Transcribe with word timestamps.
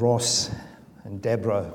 Ross 0.00 0.50
and 1.04 1.20
Deborah, 1.20 1.74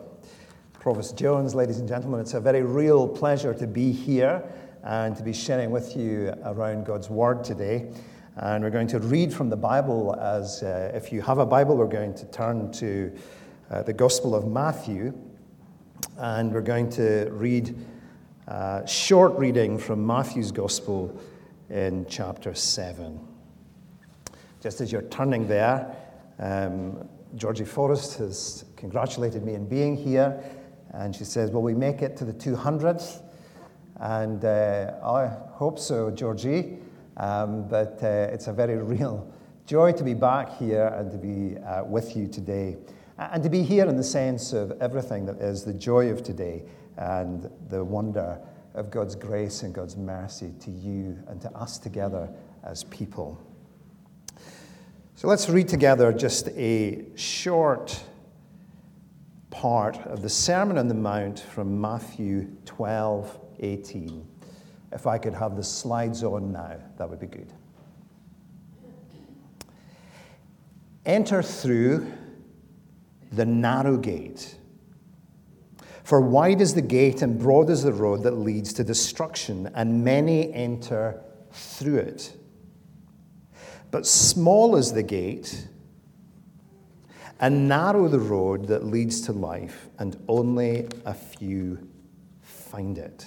Provost 0.73 1.18
Jones, 1.18 1.54
ladies 1.54 1.79
and 1.79 1.88
gentlemen, 1.90 2.22
it's 2.22 2.34
a 2.34 2.40
very 2.40 2.61
real 2.61 3.07
pleasure 3.07 3.53
to 3.53 3.68
be 3.68 3.92
here 3.92 4.44
and 4.84 5.15
to 5.18 5.23
be 5.23 5.34
sharing 5.34 5.71
with 5.71 5.97
you 5.97 6.33
around 6.46 6.86
God's 6.86 7.09
Word 7.09 7.44
today. 7.44 7.91
And 8.38 8.63
we're 8.63 8.70
going 8.70 8.88
to 8.88 8.99
read 8.99 9.33
from 9.33 9.49
the 9.49 9.57
Bible 9.57 10.15
as 10.20 10.63
uh, 10.63 10.91
if 10.94 11.12
you 11.12 11.21
have 11.21 11.38
a 11.38 11.46
Bible, 11.46 11.75
we're 11.75 11.88
going 11.88 12.13
to 12.15 12.25
turn 12.28 12.71
to 12.73 13.13
uh, 13.70 13.83
the 13.83 13.94
Gospel 13.94 14.35
of 14.35 14.47
Matthew 14.47 15.13
and 16.18 16.54
we're 16.54 16.62
going 16.62 16.90
to 16.92 17.28
read 17.32 17.76
a 18.48 18.54
uh, 18.54 18.86
short 18.86 19.38
reading 19.38 19.78
from 19.78 20.05
Matthew's 20.05 20.52
Gospel 20.52 21.20
in 21.70 22.05
chapter 22.08 22.54
7. 22.54 23.20
Just 24.62 24.80
as 24.80 24.92
you're 24.92 25.02
turning 25.04 25.48
there, 25.48 25.96
um, 26.40 27.08
Georgie 27.36 27.66
Forrest 27.66 28.18
has 28.20 28.66
congratulated 28.76 29.44
me 29.44 29.56
in 29.56 29.68
being 29.68 29.96
here, 29.96 30.44
and 30.91 31.16
she 31.16 31.24
says, 31.24 31.50
Will 31.50 31.64
we 31.64 31.74
make 31.74 32.02
it 32.02 32.16
to 32.18 32.26
the 32.26 32.34
200th? 32.34 33.22
And 34.00 34.44
uh, 34.46 34.94
I 35.04 35.28
hope 35.54 35.80
so, 35.80 36.12
Georgie. 36.12 36.77
Um, 37.18 37.68
but 37.68 38.00
uh, 38.04 38.30
it's 38.32 38.48
a 38.48 38.54
very 38.54 38.77
real 38.77 39.32
joy 39.66 39.91
to 39.94 40.04
be 40.04 40.14
back 40.14 40.58
here 40.58 40.88
and 40.98 41.12
to 41.12 41.18
be 41.18 41.58
uh, 41.60 41.84
with 41.84 42.16
you 42.16 42.27
today. 42.27 42.77
And 43.18 43.41
to 43.44 43.50
be 43.50 43.63
here 43.63 43.86
in 43.86 43.96
the 43.96 44.04
sense 44.04 44.54
of 44.54 44.72
everything 44.82 45.26
that 45.27 45.38
is 45.38 45.63
the 45.63 45.74
joy 45.74 46.10
of 46.10 46.24
today 46.24 46.63
and 46.98 47.50
the 47.70 47.84
wonder 47.84 48.40
of 48.74 48.90
God's 48.90 49.16
grace 49.16 49.63
and 49.63 49.74
God's 49.74 49.96
mercy 49.96 50.52
to 50.60 50.72
you 50.72 51.18
and 51.27 51.40
to 51.41 51.52
us 51.52 51.77
together 51.77 52.30
as 52.63 52.84
people. 52.86 53.40
So 55.16 55.27
let's 55.27 55.48
read 55.48 55.67
together 55.67 56.12
just 56.12 56.49
a 56.49 57.05
short 57.16 58.04
part 59.52 59.98
of 60.08 60.23
the 60.23 60.30
Sermon 60.30 60.77
on 60.77 60.88
the 60.88 60.95
Mount 60.95 61.40
from 61.40 61.80
Matthew 61.80 62.48
12 62.65 63.40
18. 63.60 64.27
If 64.91 65.07
I 65.07 65.17
could 65.19 65.33
have 65.35 65.55
the 65.55 65.63
slides 65.63 66.23
on 66.23 66.51
now, 66.51 66.77
that 66.97 67.09
would 67.09 67.19
be 67.19 67.27
good. 67.27 67.53
Enter 71.05 71.43
through 71.43 72.11
the 73.31 73.45
narrow 73.45 73.97
gate. 73.97 74.55
For 76.03 76.19
wide 76.19 76.59
is 76.59 76.73
the 76.73 76.81
gate 76.81 77.21
and 77.21 77.39
broad 77.39 77.69
is 77.69 77.83
the 77.83 77.93
road 77.93 78.23
that 78.23 78.31
leads 78.31 78.73
to 78.73 78.83
destruction, 78.83 79.69
and 79.75 80.03
many 80.03 80.51
enter 80.53 81.21
through 81.51 81.97
it. 81.97 82.35
But 83.94 84.08
small 84.08 84.75
is 84.75 84.91
the 84.91 85.03
gate, 85.03 85.67
and 87.39 87.67
narrow 87.67 88.08
the 88.08 88.17
road 88.17 88.66
that 88.69 88.83
leads 88.83 89.22
to 89.27 89.33
life, 89.33 89.88
and 90.00 90.17
only 90.27 90.88
a 91.05 91.13
few 91.13 91.88
find 92.41 92.97
it. 92.97 93.23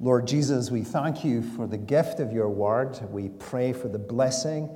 Lord 0.00 0.26
Jesus, 0.26 0.70
we 0.70 0.80
thank 0.80 1.22
you 1.22 1.42
for 1.42 1.66
the 1.66 1.76
gift 1.76 2.18
of 2.18 2.32
your 2.32 2.48
word. 2.48 2.98
We 3.10 3.28
pray 3.28 3.74
for 3.74 3.88
the 3.88 3.98
blessing 3.98 4.70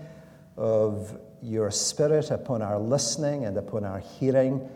of 0.59 1.19
your 1.41 1.71
spirit 1.71 2.31
upon 2.31 2.61
our 2.61 2.79
listening 2.79 3.47
and 3.47 3.57
upon 3.57 3.83
our 3.83 4.01
hearing. 4.01 4.69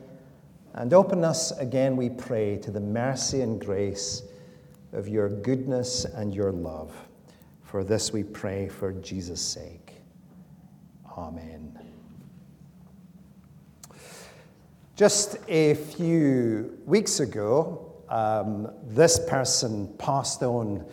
And 0.72 0.94
open 0.94 1.22
us 1.22 1.50
again, 1.58 1.98
we 1.98 2.08
pray, 2.08 2.56
to 2.62 2.70
the 2.70 2.80
mercy 2.80 3.42
and 3.42 3.60
grace 3.60 4.22
of 4.94 5.08
your 5.08 5.28
goodness 5.28 6.06
and 6.06 6.34
your 6.34 6.50
love. 6.50 6.94
For 7.74 7.82
this 7.82 8.12
we 8.12 8.22
pray 8.22 8.68
for 8.68 8.92
Jesus' 8.92 9.40
sake. 9.40 9.94
Amen. 11.18 11.76
Just 14.94 15.38
a 15.48 15.74
few 15.74 16.78
weeks 16.86 17.18
ago, 17.18 17.92
um, 18.08 18.70
this 18.86 19.18
person 19.28 19.92
passed 19.98 20.44
on 20.44 20.86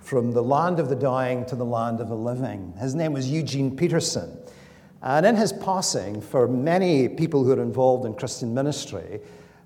from 0.00 0.32
the 0.32 0.42
land 0.42 0.80
of 0.80 0.88
the 0.88 0.96
dying 0.96 1.46
to 1.46 1.54
the 1.54 1.64
land 1.64 2.00
of 2.00 2.08
the 2.08 2.16
living. 2.16 2.74
His 2.80 2.96
name 2.96 3.12
was 3.12 3.30
Eugene 3.30 3.76
Peterson. 3.76 4.36
And 5.02 5.24
in 5.24 5.36
his 5.36 5.52
passing, 5.52 6.20
for 6.20 6.48
many 6.48 7.08
people 7.08 7.44
who 7.44 7.52
are 7.52 7.62
involved 7.62 8.06
in 8.06 8.14
Christian 8.14 8.52
ministry, 8.52 9.20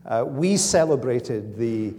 uh, 0.05 0.27
we 0.27 0.59
celebrated 0.59 1.56
the 1.56 1.95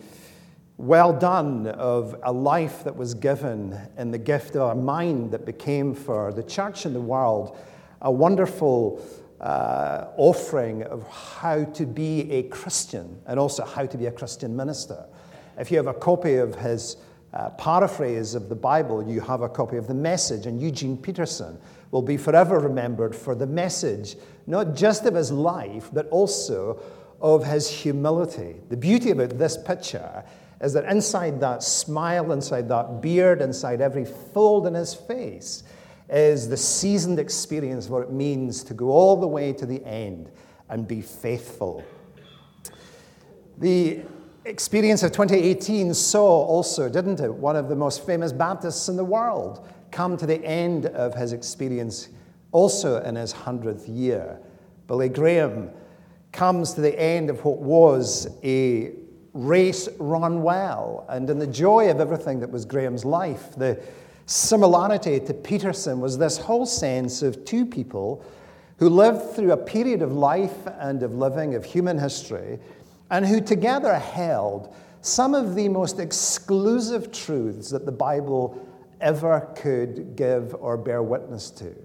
well 0.79 1.11
done 1.11 1.67
of 1.67 2.15
a 2.23 2.31
life 2.31 2.85
that 2.85 2.95
was 2.95 3.13
given 3.13 3.77
and 3.97 4.13
the 4.13 4.17
gift 4.17 4.55
of 4.55 4.71
a 4.71 4.75
mind 4.81 5.29
that 5.29 5.45
became 5.45 5.93
for 5.93 6.31
the 6.31 6.41
church 6.41 6.85
and 6.85 6.95
the 6.95 7.01
world 7.01 7.57
a 8.01 8.09
wonderful 8.09 9.05
uh, 9.41 10.05
offering 10.15 10.83
of 10.83 11.05
how 11.09 11.65
to 11.65 11.85
be 11.85 12.31
a 12.31 12.43
Christian 12.43 13.21
and 13.27 13.37
also 13.37 13.65
how 13.65 13.85
to 13.85 13.97
be 13.97 14.05
a 14.05 14.11
Christian 14.11 14.55
minister. 14.55 15.05
If 15.57 15.69
you 15.69 15.75
have 15.75 15.87
a 15.87 15.93
copy 15.93 16.35
of 16.35 16.55
his 16.55 16.95
uh, 17.33 17.49
paraphrase 17.51 18.33
of 18.33 18.47
the 18.47 18.55
Bible, 18.55 19.05
you 19.05 19.19
have 19.19 19.41
a 19.41 19.49
copy 19.49 19.75
of 19.75 19.85
the 19.85 19.93
message, 19.93 20.45
and 20.45 20.61
Eugene 20.61 20.95
Peterson 20.95 21.59
will 21.91 22.01
be 22.01 22.15
forever 22.15 22.57
remembered 22.57 23.13
for 23.13 23.35
the 23.35 23.45
message, 23.45 24.15
not 24.47 24.75
just 24.75 25.05
of 25.05 25.13
his 25.13 25.29
life, 25.29 25.89
but 25.91 26.07
also 26.07 26.81
of 27.19 27.45
his 27.45 27.69
humility. 27.69 28.55
The 28.69 28.77
beauty 28.77 29.11
about 29.11 29.37
this 29.37 29.57
picture 29.57 30.23
is 30.61 30.73
that 30.73 30.85
inside 30.85 31.39
that 31.39 31.63
smile, 31.63 32.31
inside 32.31 32.67
that 32.69 33.01
beard, 33.01 33.41
inside 33.41 33.81
every 33.81 34.05
fold 34.05 34.67
in 34.67 34.73
his 34.73 34.93
face, 34.93 35.63
is 36.09 36.49
the 36.49 36.57
seasoned 36.57 37.19
experience 37.19 37.85
of 37.85 37.91
what 37.91 38.03
it 38.03 38.11
means 38.11 38.63
to 38.63 38.73
go 38.73 38.89
all 38.89 39.15
the 39.15 39.27
way 39.27 39.53
to 39.53 39.65
the 39.65 39.83
end 39.85 40.31
and 40.69 40.87
be 40.87 41.01
faithful. 41.01 41.83
The 43.59 44.01
experience 44.45 45.03
of 45.03 45.11
2018 45.11 45.93
saw 45.93 46.45
also, 46.45 46.89
didn't 46.89 47.19
it, 47.19 47.33
one 47.33 47.55
of 47.55 47.69
the 47.69 47.75
most 47.75 48.05
famous 48.05 48.31
Baptists 48.31 48.89
in 48.89 48.95
the 48.95 49.05
world 49.05 49.67
come 49.91 50.17
to 50.17 50.25
the 50.25 50.43
end 50.43 50.87
of 50.87 51.13
his 51.13 51.33
experience 51.33 52.09
also 52.51 53.01
in 53.03 53.15
his 53.15 53.33
100th 53.33 53.85
year. 53.87 54.39
Billy 54.87 55.09
Graham 55.09 55.69
comes 56.31 56.73
to 56.73 56.81
the 56.81 56.99
end 56.99 57.29
of 57.29 57.43
what 57.43 57.59
was 57.59 58.27
a 58.43 58.93
race 59.33 59.87
run 59.99 60.41
well. 60.43 61.05
And 61.09 61.29
in 61.29 61.39
the 61.39 61.47
joy 61.47 61.89
of 61.89 61.99
everything 61.99 62.39
that 62.39 62.49
was 62.49 62.65
Graham's 62.65 63.05
life, 63.05 63.55
the 63.55 63.81
similarity 64.25 65.19
to 65.19 65.33
Peterson 65.33 65.99
was 65.99 66.17
this 66.17 66.37
whole 66.37 66.65
sense 66.65 67.21
of 67.21 67.45
two 67.45 67.65
people 67.65 68.23
who 68.77 68.89
lived 68.89 69.35
through 69.35 69.51
a 69.51 69.57
period 69.57 70.01
of 70.01 70.13
life 70.13 70.67
and 70.79 71.03
of 71.03 71.15
living 71.15 71.55
of 71.55 71.65
human 71.65 71.97
history 71.97 72.59
and 73.11 73.25
who 73.25 73.41
together 73.41 73.95
held 73.95 74.73
some 75.01 75.33
of 75.33 75.55
the 75.55 75.67
most 75.67 75.99
exclusive 75.99 77.11
truths 77.11 77.69
that 77.69 77.85
the 77.85 77.91
Bible 77.91 78.65
ever 79.01 79.49
could 79.55 80.15
give 80.15 80.55
or 80.55 80.77
bear 80.77 81.01
witness 81.01 81.49
to. 81.51 81.75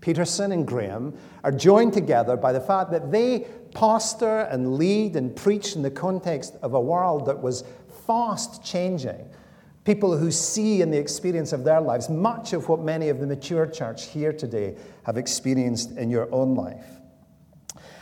Peterson 0.00 0.52
and 0.52 0.66
Graham 0.66 1.16
are 1.42 1.52
joined 1.52 1.92
together 1.92 2.36
by 2.36 2.52
the 2.52 2.60
fact 2.60 2.90
that 2.90 3.10
they 3.10 3.46
pastor 3.76 4.40
and 4.50 4.78
lead 4.78 5.16
and 5.16 5.36
preach 5.36 5.76
in 5.76 5.82
the 5.82 5.90
context 5.90 6.56
of 6.62 6.72
a 6.72 6.80
world 6.80 7.26
that 7.26 7.38
was 7.38 7.62
fast 8.06 8.64
changing. 8.64 9.28
People 9.84 10.16
who 10.16 10.30
see 10.30 10.80
in 10.80 10.90
the 10.90 10.96
experience 10.96 11.52
of 11.52 11.62
their 11.62 11.82
lives 11.82 12.08
much 12.08 12.54
of 12.54 12.70
what 12.70 12.80
many 12.80 13.10
of 13.10 13.20
the 13.20 13.26
mature 13.26 13.66
church 13.66 14.06
here 14.06 14.32
today 14.32 14.76
have 15.02 15.18
experienced 15.18 15.90
in 15.98 16.08
your 16.08 16.26
own 16.34 16.54
life. 16.54 16.86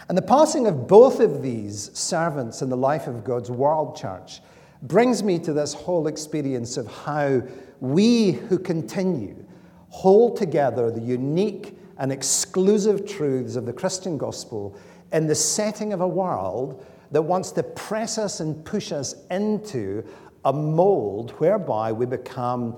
And 0.09 0.17
the 0.17 0.23
passing 0.23 0.69
of 0.69 0.87
both 0.87 1.19
of 1.19 1.43
these 1.43 1.91
servants 1.99 2.63
in 2.63 2.69
the 2.69 2.77
life 2.77 3.09
of 3.09 3.25
God's 3.25 3.51
world 3.51 3.97
church 3.97 4.43
brings 4.83 5.25
me 5.25 5.41
to 5.41 5.53
this 5.53 5.75
whole 5.75 6.07
experience 6.07 6.77
of 6.77 6.87
how 6.87 7.43
we 7.81 8.31
who 8.31 8.61
continue 8.61 9.45
hold 9.89 10.37
together 10.37 10.93
the 10.93 11.01
unique 11.01 11.77
and 11.99 12.13
exclusive 12.13 13.09
truths 13.09 13.57
of 13.57 13.67
the 13.67 13.73
Christian 13.73 14.17
gospel 14.17 14.77
in 15.15 15.29
the 15.29 15.35
setting 15.35 15.95
of 15.95 16.03
a 16.03 16.09
world 16.09 16.85
that 17.13 17.23
wants 17.23 17.53
to 17.53 17.63
press 17.63 18.19
us 18.19 18.41
and 18.41 18.63
push 18.65 18.93
us 18.93 19.15
into 19.31 20.05
a 20.45 20.53
mold 20.53 21.31
whereby 21.39 21.93
we 21.93 22.05
become 22.05 22.77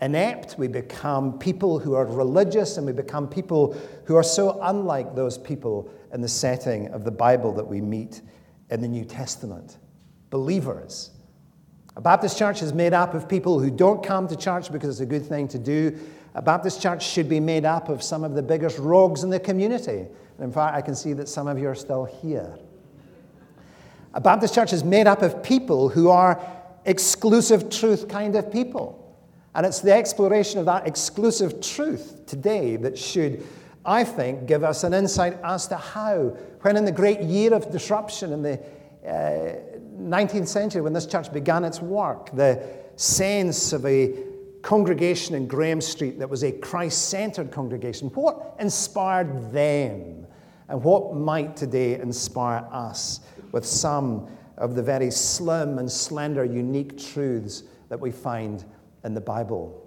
inept, 0.00 0.56
we 0.56 0.68
become 0.68 1.38
people 1.38 1.80
who 1.80 1.94
are 1.94 2.06
religious, 2.06 2.76
and 2.76 2.86
we 2.86 2.92
become 2.92 3.28
people 3.28 3.76
who 4.04 4.14
are 4.16 4.22
so 4.22 4.60
unlike 4.62 5.14
those 5.14 5.36
people 5.36 5.92
in 6.12 6.20
the 6.20 6.28
setting 6.28 6.86
of 6.88 7.04
the 7.04 7.10
Bible 7.10 7.52
that 7.52 7.64
we 7.64 7.80
meet 7.80 8.22
in 8.70 8.80
the 8.80 8.88
New 8.88 9.04
Testament. 9.04 9.78
Believers. 10.30 11.10
A 11.96 12.00
Baptist 12.00 12.38
church 12.38 12.62
is 12.62 12.72
made 12.72 12.94
up 12.94 13.12
of 13.12 13.28
people 13.28 13.58
who 13.58 13.70
don't 13.70 14.04
come 14.04 14.28
to 14.28 14.36
church 14.36 14.72
because 14.72 14.88
it's 14.88 15.00
a 15.00 15.06
good 15.06 15.26
thing 15.26 15.48
to 15.48 15.58
do. 15.58 15.98
A 16.34 16.42
Baptist 16.42 16.80
church 16.80 17.06
should 17.06 17.28
be 17.28 17.40
made 17.40 17.64
up 17.64 17.88
of 17.88 18.02
some 18.02 18.22
of 18.24 18.34
the 18.34 18.42
biggest 18.42 18.78
rogues 18.78 19.24
in 19.24 19.30
the 19.30 19.40
community. 19.40 20.06
And 20.38 20.46
in 20.46 20.52
fact, 20.52 20.76
I 20.76 20.80
can 20.80 20.94
see 20.94 21.12
that 21.14 21.28
some 21.28 21.46
of 21.46 21.58
you 21.58 21.68
are 21.68 21.74
still 21.74 22.04
here. 22.04 22.58
A 24.14 24.20
Baptist 24.20 24.54
church 24.54 24.72
is 24.72 24.84
made 24.84 25.06
up 25.06 25.22
of 25.22 25.42
people 25.42 25.88
who 25.88 26.08
are 26.10 26.40
exclusive 26.84 27.70
truth 27.70 28.08
kind 28.08 28.36
of 28.36 28.52
people. 28.52 28.98
And 29.54 29.66
it's 29.66 29.80
the 29.80 29.92
exploration 29.92 30.58
of 30.58 30.66
that 30.66 30.86
exclusive 30.86 31.60
truth 31.60 32.26
today 32.26 32.76
that 32.76 32.98
should 32.98 33.44
I 33.84 34.04
think, 34.04 34.46
give 34.46 34.62
us 34.62 34.84
an 34.84 34.94
insight 34.94 35.38
as 35.42 35.66
to 35.68 35.76
how, 35.76 36.36
when 36.60 36.76
in 36.76 36.84
the 36.84 36.92
great 36.92 37.20
year 37.20 37.52
of 37.52 37.70
disruption 37.72 38.32
in 38.32 38.42
the 38.42 38.60
uh, 39.04 39.56
19th 40.00 40.46
century, 40.46 40.80
when 40.80 40.92
this 40.92 41.06
church 41.06 41.32
began 41.32 41.64
its 41.64 41.80
work, 41.80 42.30
the 42.34 42.62
sense 42.96 43.72
of 43.72 43.84
a 43.84 44.14
congregation 44.62 45.34
in 45.34 45.48
Graham 45.48 45.80
Street 45.80 46.20
that 46.20 46.30
was 46.30 46.44
a 46.44 46.52
Christ 46.52 47.08
centered 47.08 47.50
congregation, 47.50 48.08
what 48.10 48.54
inspired 48.60 49.52
them? 49.52 50.21
And 50.68 50.82
what 50.82 51.14
might 51.14 51.56
today 51.56 51.98
inspire 51.98 52.66
us 52.70 53.20
with 53.52 53.66
some 53.66 54.28
of 54.56 54.74
the 54.74 54.82
very 54.82 55.10
slim 55.10 55.78
and 55.78 55.90
slender, 55.90 56.44
unique 56.44 56.98
truths 56.98 57.64
that 57.88 58.00
we 58.00 58.10
find 58.10 58.64
in 59.04 59.14
the 59.14 59.20
Bible? 59.20 59.78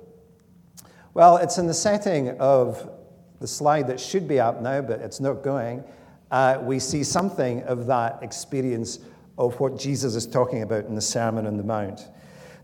Well, 1.14 1.38
it's 1.38 1.58
in 1.58 1.68
the 1.68 1.74
setting 1.74 2.38
of 2.40 2.90
the 3.40 3.48
slide 3.48 3.88
that 3.88 4.00
should 4.00 4.28
be 4.28 4.40
up 4.40 4.62
now, 4.62 4.82
but 4.82 5.00
it's 5.00 5.20
not 5.20 5.44
going. 5.44 5.84
Uh, 6.32 6.60
we 6.62 6.80
see 6.80 7.04
something 7.04 7.64
of 7.64 7.86
that 7.88 8.20
experience 8.22 9.00
of 9.38 9.60
what 9.60 9.78
Jesus 9.78 10.16
is 10.16 10.26
talking 10.26 10.62
about 10.62 10.86
in 10.86 10.96
the 10.96 11.02
Sermon 11.02 11.46
on 11.46 11.58
the 11.58 11.64
Mount. 11.64 12.10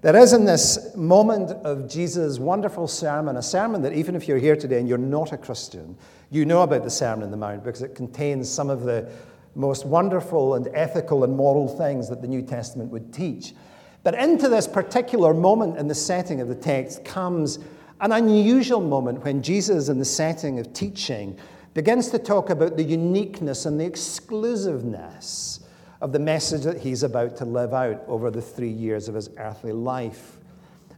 There 0.02 0.16
is 0.16 0.34
in 0.34 0.46
this 0.46 0.96
moment 0.96 1.52
of 1.64 1.88
Jesus' 1.88 2.40
wonderful 2.40 2.88
sermon, 2.88 3.38
a 3.38 3.42
sermon 3.44 3.84
that 3.84 3.94
even 3.94 4.16
if 4.16 4.28
you're 4.28 4.40
here 4.40 4.56
today 4.56 4.80
and 4.80 4.90
you're 4.90 4.98
not 4.98 5.32
a 5.32 5.38
Christian, 5.38 5.96
you 6.32 6.44
know 6.44 6.64
about 6.64 6.84
the 6.84 6.90
Sermon 6.90 7.26
on 7.26 7.30
the 7.30 7.38
Mount 7.38 7.64
because 7.64 7.84
it 7.84 7.94
contains 7.94 8.50
some 8.50 8.72
of 8.72 8.82
the 8.82 9.08
most 9.54 9.86
wonderful 9.86 10.56
and 10.56 10.68
ethical 10.74 11.24
and 11.24 11.38
moral 11.38 11.68
things 11.68 12.10
that 12.10 12.20
the 12.20 12.28
New 12.28 12.42
Testament 12.42 12.90
would 12.90 13.14
teach. 13.14 13.54
But 14.02 14.16
into 14.16 14.50
this 14.50 14.68
particular 14.68 15.36
moment 15.36 15.78
in 15.78 15.88
the 15.88 15.94
setting 15.94 16.42
of 16.42 16.48
the 16.48 16.56
text 16.56 17.06
comes 17.06 17.60
an 18.00 18.12
unusual 18.12 18.82
moment 18.82 19.24
when 19.24 19.44
Jesus, 19.44 19.88
in 19.88 20.00
the 20.00 20.06
setting 20.06 20.58
of 20.58 20.74
teaching, 20.74 21.38
begins 21.76 22.10
to 22.10 22.18
talk 22.18 22.50
about 22.50 22.76
the 22.76 22.84
uniqueness 22.84 23.68
and 23.68 23.80
the 23.80 23.86
exclusiveness 23.86 25.60
of 26.02 26.12
the 26.12 26.20
message 26.20 26.64
that 26.64 26.80
he's 26.80 27.04
about 27.04 27.38
to 27.38 27.46
live 27.46 27.74
out 27.74 28.04
over 28.08 28.32
the 28.32 28.42
three 28.42 28.72
years 28.72 29.08
of 29.08 29.16
his 29.16 29.30
earthly 29.38 29.72
life. 29.72 30.38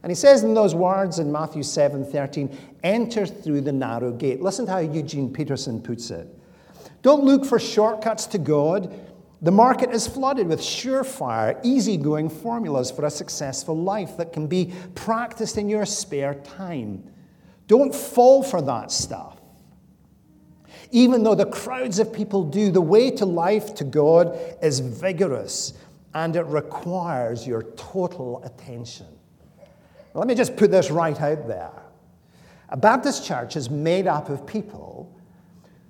And 0.02 0.10
he 0.10 0.14
says 0.14 0.42
in 0.42 0.54
those 0.54 0.74
words 0.74 1.18
in 1.18 1.30
Matthew 1.30 1.62
7 1.62 2.04
13, 2.04 2.58
enter 2.82 3.26
through 3.26 3.62
the 3.62 3.72
narrow 3.72 4.12
gate. 4.12 4.42
Listen 4.42 4.66
to 4.66 4.72
how 4.72 4.78
Eugene 4.78 5.32
Peterson 5.32 5.80
puts 5.80 6.10
it. 6.10 6.26
Don't 7.02 7.24
look 7.24 7.44
for 7.44 7.58
shortcuts 7.58 8.26
to 8.26 8.38
God. 8.38 8.92
The 9.42 9.50
market 9.50 9.90
is 9.90 10.06
flooded 10.06 10.46
with 10.46 10.60
surefire, 10.60 11.60
easygoing 11.62 12.30
formulas 12.30 12.90
for 12.90 13.04
a 13.04 13.10
successful 13.10 13.76
life 13.76 14.16
that 14.16 14.32
can 14.32 14.46
be 14.46 14.72
practiced 14.94 15.58
in 15.58 15.68
your 15.68 15.84
spare 15.84 16.34
time. 16.34 17.04
Don't 17.66 17.94
fall 17.94 18.42
for 18.42 18.62
that 18.62 18.90
stuff. 18.90 19.38
Even 20.90 21.22
though 21.22 21.34
the 21.34 21.46
crowds 21.46 21.98
of 21.98 22.12
people 22.12 22.44
do, 22.44 22.70
the 22.70 22.80
way 22.80 23.10
to 23.10 23.24
life 23.24 23.74
to 23.76 23.84
God 23.84 24.38
is 24.62 24.80
vigorous 24.80 25.74
and 26.14 26.36
it 26.36 26.44
requires 26.44 27.46
your 27.46 27.64
total 27.76 28.42
attention. 28.44 29.06
Let 30.14 30.28
me 30.28 30.34
just 30.34 30.56
put 30.56 30.70
this 30.70 30.90
right 30.90 31.20
out 31.20 31.48
there. 31.48 31.82
A 32.68 32.76
Baptist 32.76 33.24
church 33.24 33.56
is 33.56 33.68
made 33.68 34.06
up 34.06 34.28
of 34.28 34.46
people 34.46 35.12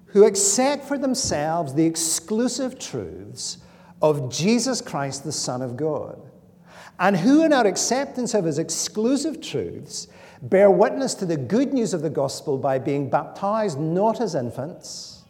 who 0.06 0.24
accept 0.24 0.84
for 0.84 0.96
themselves 0.96 1.74
the 1.74 1.84
exclusive 1.84 2.78
truths 2.78 3.58
of 4.00 4.30
Jesus 4.30 4.80
Christ, 4.80 5.24
the 5.24 5.32
Son 5.32 5.60
of 5.60 5.76
God, 5.76 6.20
and 6.98 7.16
who, 7.16 7.44
in 7.44 7.52
our 7.52 7.66
acceptance 7.66 8.34
of 8.34 8.44
his 8.44 8.58
exclusive 8.58 9.40
truths, 9.40 10.08
bear 10.44 10.70
witness 10.70 11.14
to 11.14 11.26
the 11.26 11.36
good 11.36 11.72
news 11.72 11.94
of 11.94 12.02
the 12.02 12.10
gospel 12.10 12.58
by 12.58 12.78
being 12.78 13.08
baptized 13.08 13.78
not 13.78 14.20
as 14.20 14.34
infants, 14.34 15.24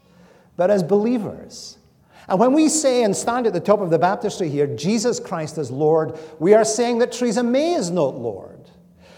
but 0.57 0.71
as 0.71 0.83
believers. 0.83 1.79
And 2.29 2.41
when 2.41 2.53
we 2.53 2.69
say 2.69 3.05
and 3.05 3.15
stand 3.15 3.47
at 3.47 3.53
the 3.53 3.61
top 3.61 3.81
of 3.81 3.91
the 3.91 3.99
baptistry 3.99 4.49
here, 4.49 4.67
Jesus 4.67 5.21
Christ 5.21 5.59
is 5.59 5.71
Lord, 5.71 6.19
we 6.39 6.55
are 6.55 6.65
saying 6.65 6.99
that 6.99 7.13
Theresa 7.13 7.43
May 7.43 7.75
is 7.75 7.91
not 7.91 8.17
Lord. 8.17 8.71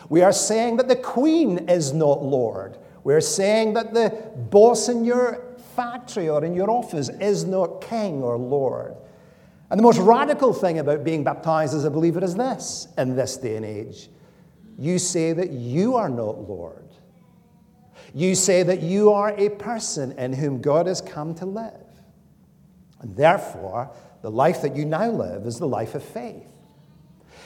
We 0.08 0.22
are 0.22 0.32
saying 0.32 0.76
that 0.76 0.88
the 0.88 0.96
Queen 0.96 1.68
is 1.68 1.92
not 1.92 2.22
Lord. 2.22 2.78
We're 3.02 3.20
saying 3.20 3.74
that 3.74 3.94
the 3.94 4.10
boss 4.50 4.88
in 4.88 5.04
your 5.04 5.46
factory 5.76 6.28
or 6.28 6.44
in 6.44 6.54
your 6.54 6.70
office 6.70 7.08
is 7.08 7.44
not 7.44 7.80
king 7.80 8.22
or 8.22 8.36
lord. 8.36 8.96
And 9.70 9.78
the 9.78 9.82
most 9.82 9.98
radical 9.98 10.52
thing 10.52 10.78
about 10.78 11.04
being 11.04 11.22
baptized 11.22 11.74
as 11.74 11.84
a 11.84 11.90
believer 11.90 12.24
is 12.24 12.34
this 12.34 12.88
in 12.98 13.14
this 13.14 13.36
day 13.36 13.56
and 13.56 13.64
age 13.64 14.08
you 14.78 14.98
say 14.98 15.32
that 15.32 15.50
you 15.50 15.96
are 15.96 16.08
not 16.08 16.48
Lord. 16.48 16.84
You 18.14 18.34
say 18.34 18.62
that 18.62 18.82
you 18.82 19.12
are 19.12 19.34
a 19.36 19.50
person 19.50 20.12
in 20.12 20.32
whom 20.32 20.60
God 20.60 20.86
has 20.86 21.00
come 21.00 21.34
to 21.36 21.46
live. 21.46 21.72
And 23.00 23.16
therefore, 23.16 23.90
the 24.22 24.30
life 24.30 24.62
that 24.62 24.74
you 24.74 24.84
now 24.84 25.10
live 25.10 25.46
is 25.46 25.58
the 25.58 25.68
life 25.68 25.94
of 25.94 26.02
faith. 26.02 26.46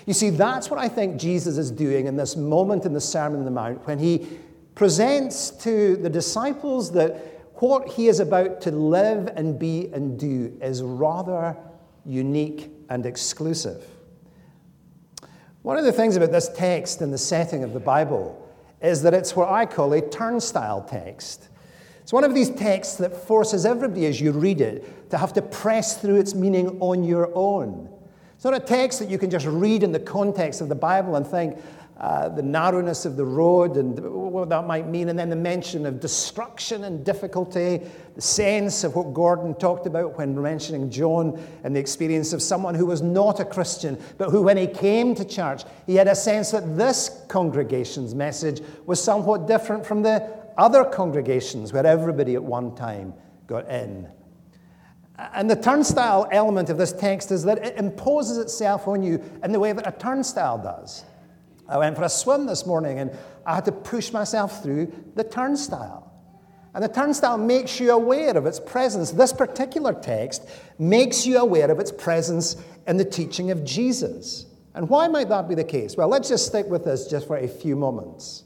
You 0.06 0.14
see, 0.14 0.30
that's 0.30 0.70
what 0.70 0.80
I 0.80 0.88
think 0.88 1.20
Jesus 1.20 1.58
is 1.58 1.70
doing 1.70 2.06
in 2.06 2.16
this 2.16 2.36
moment 2.36 2.86
in 2.86 2.92
the 2.92 3.00
Sermon 3.00 3.40
on 3.40 3.44
the 3.44 3.50
Mount 3.50 3.86
when 3.86 3.98
he 3.98 4.26
presents 4.74 5.50
to 5.50 5.96
the 5.96 6.08
disciples 6.08 6.92
that 6.92 7.16
what 7.56 7.88
he 7.88 8.08
is 8.08 8.20
about 8.20 8.62
to 8.62 8.70
live 8.70 9.28
and 9.36 9.58
be 9.58 9.90
and 9.92 10.18
do 10.18 10.56
is 10.62 10.82
rather 10.82 11.56
unique 12.06 12.70
and 12.88 13.04
exclusive. 13.04 13.84
One 15.62 15.76
of 15.76 15.84
the 15.84 15.92
things 15.92 16.16
about 16.16 16.32
this 16.32 16.48
text 16.48 17.02
and 17.02 17.12
the 17.12 17.18
setting 17.18 17.64
of 17.64 17.74
the 17.74 17.80
Bible 17.80 18.48
is 18.80 19.02
that 19.02 19.12
it's 19.12 19.36
what 19.36 19.50
I 19.50 19.66
call 19.66 19.92
a 19.92 20.00
turnstile 20.00 20.82
text. 20.82 21.48
It's 22.00 22.14
one 22.14 22.24
of 22.24 22.34
these 22.34 22.48
texts 22.48 22.96
that 22.96 23.14
forces 23.14 23.66
everybody 23.66 24.06
as 24.06 24.20
you 24.20 24.32
read 24.32 24.62
it 24.62 25.10
to 25.10 25.18
have 25.18 25.34
to 25.34 25.42
press 25.42 26.00
through 26.00 26.16
its 26.16 26.34
meaning 26.34 26.78
on 26.80 27.04
your 27.04 27.30
own. 27.34 27.90
It's 28.34 28.44
not 28.44 28.54
a 28.54 28.60
text 28.60 29.00
that 29.00 29.10
you 29.10 29.18
can 29.18 29.28
just 29.28 29.44
read 29.44 29.82
in 29.82 29.92
the 29.92 30.00
context 30.00 30.62
of 30.62 30.70
the 30.70 30.74
Bible 30.74 31.16
and 31.16 31.26
think, 31.26 31.58
uh, 32.00 32.30
the 32.30 32.42
narrowness 32.42 33.04
of 33.04 33.16
the 33.16 33.24
road 33.24 33.76
and 33.76 33.98
what 34.00 34.48
that 34.48 34.66
might 34.66 34.88
mean, 34.88 35.10
and 35.10 35.18
then 35.18 35.28
the 35.28 35.36
mention 35.36 35.84
of 35.84 36.00
destruction 36.00 36.84
and 36.84 37.04
difficulty, 37.04 37.82
the 38.14 38.22
sense 38.22 38.84
of 38.84 38.96
what 38.96 39.12
Gordon 39.12 39.54
talked 39.54 39.86
about 39.86 40.16
when 40.16 40.40
mentioning 40.40 40.90
John 40.90 41.38
and 41.62 41.76
the 41.76 41.80
experience 41.80 42.32
of 42.32 42.40
someone 42.40 42.74
who 42.74 42.86
was 42.86 43.02
not 43.02 43.38
a 43.38 43.44
Christian, 43.44 44.02
but 44.16 44.30
who, 44.30 44.40
when 44.40 44.56
he 44.56 44.66
came 44.66 45.14
to 45.14 45.26
church, 45.26 45.64
he 45.86 45.94
had 45.94 46.08
a 46.08 46.14
sense 46.14 46.52
that 46.52 46.74
this 46.74 47.22
congregation's 47.28 48.14
message 48.14 48.62
was 48.86 49.02
somewhat 49.02 49.46
different 49.46 49.84
from 49.84 50.00
the 50.00 50.26
other 50.56 50.84
congregations 50.84 51.70
where 51.70 51.84
everybody 51.84 52.34
at 52.34 52.42
one 52.42 52.74
time 52.74 53.12
got 53.46 53.68
in. 53.68 54.08
And 55.34 55.50
the 55.50 55.56
turnstile 55.56 56.26
element 56.32 56.70
of 56.70 56.78
this 56.78 56.92
text 56.92 57.30
is 57.30 57.42
that 57.42 57.58
it 57.58 57.76
imposes 57.76 58.38
itself 58.38 58.88
on 58.88 59.02
you 59.02 59.22
in 59.44 59.52
the 59.52 59.60
way 59.60 59.74
that 59.74 59.86
a 59.86 59.92
turnstile 59.92 60.56
does. 60.56 61.04
I 61.70 61.78
went 61.78 61.96
for 61.96 62.02
a 62.02 62.08
swim 62.08 62.46
this 62.46 62.66
morning 62.66 62.98
and 62.98 63.16
I 63.46 63.54
had 63.54 63.64
to 63.66 63.72
push 63.72 64.12
myself 64.12 64.62
through 64.62 64.92
the 65.14 65.24
turnstile. 65.24 66.12
And 66.74 66.84
the 66.84 66.88
turnstile 66.88 67.38
makes 67.38 67.80
you 67.80 67.92
aware 67.92 68.36
of 68.36 68.46
its 68.46 68.60
presence. 68.60 69.10
This 69.12 69.32
particular 69.32 69.92
text 69.92 70.48
makes 70.78 71.26
you 71.26 71.38
aware 71.38 71.70
of 71.70 71.78
its 71.78 71.90
presence 71.90 72.56
in 72.86 72.96
the 72.96 73.04
teaching 73.04 73.50
of 73.50 73.64
Jesus. 73.64 74.46
And 74.74 74.88
why 74.88 75.08
might 75.08 75.28
that 75.28 75.48
be 75.48 75.54
the 75.54 75.64
case? 75.64 75.96
Well, 75.96 76.08
let's 76.08 76.28
just 76.28 76.46
stick 76.46 76.66
with 76.66 76.84
this 76.84 77.08
just 77.08 77.26
for 77.26 77.36
a 77.36 77.48
few 77.48 77.74
moments. 77.74 78.44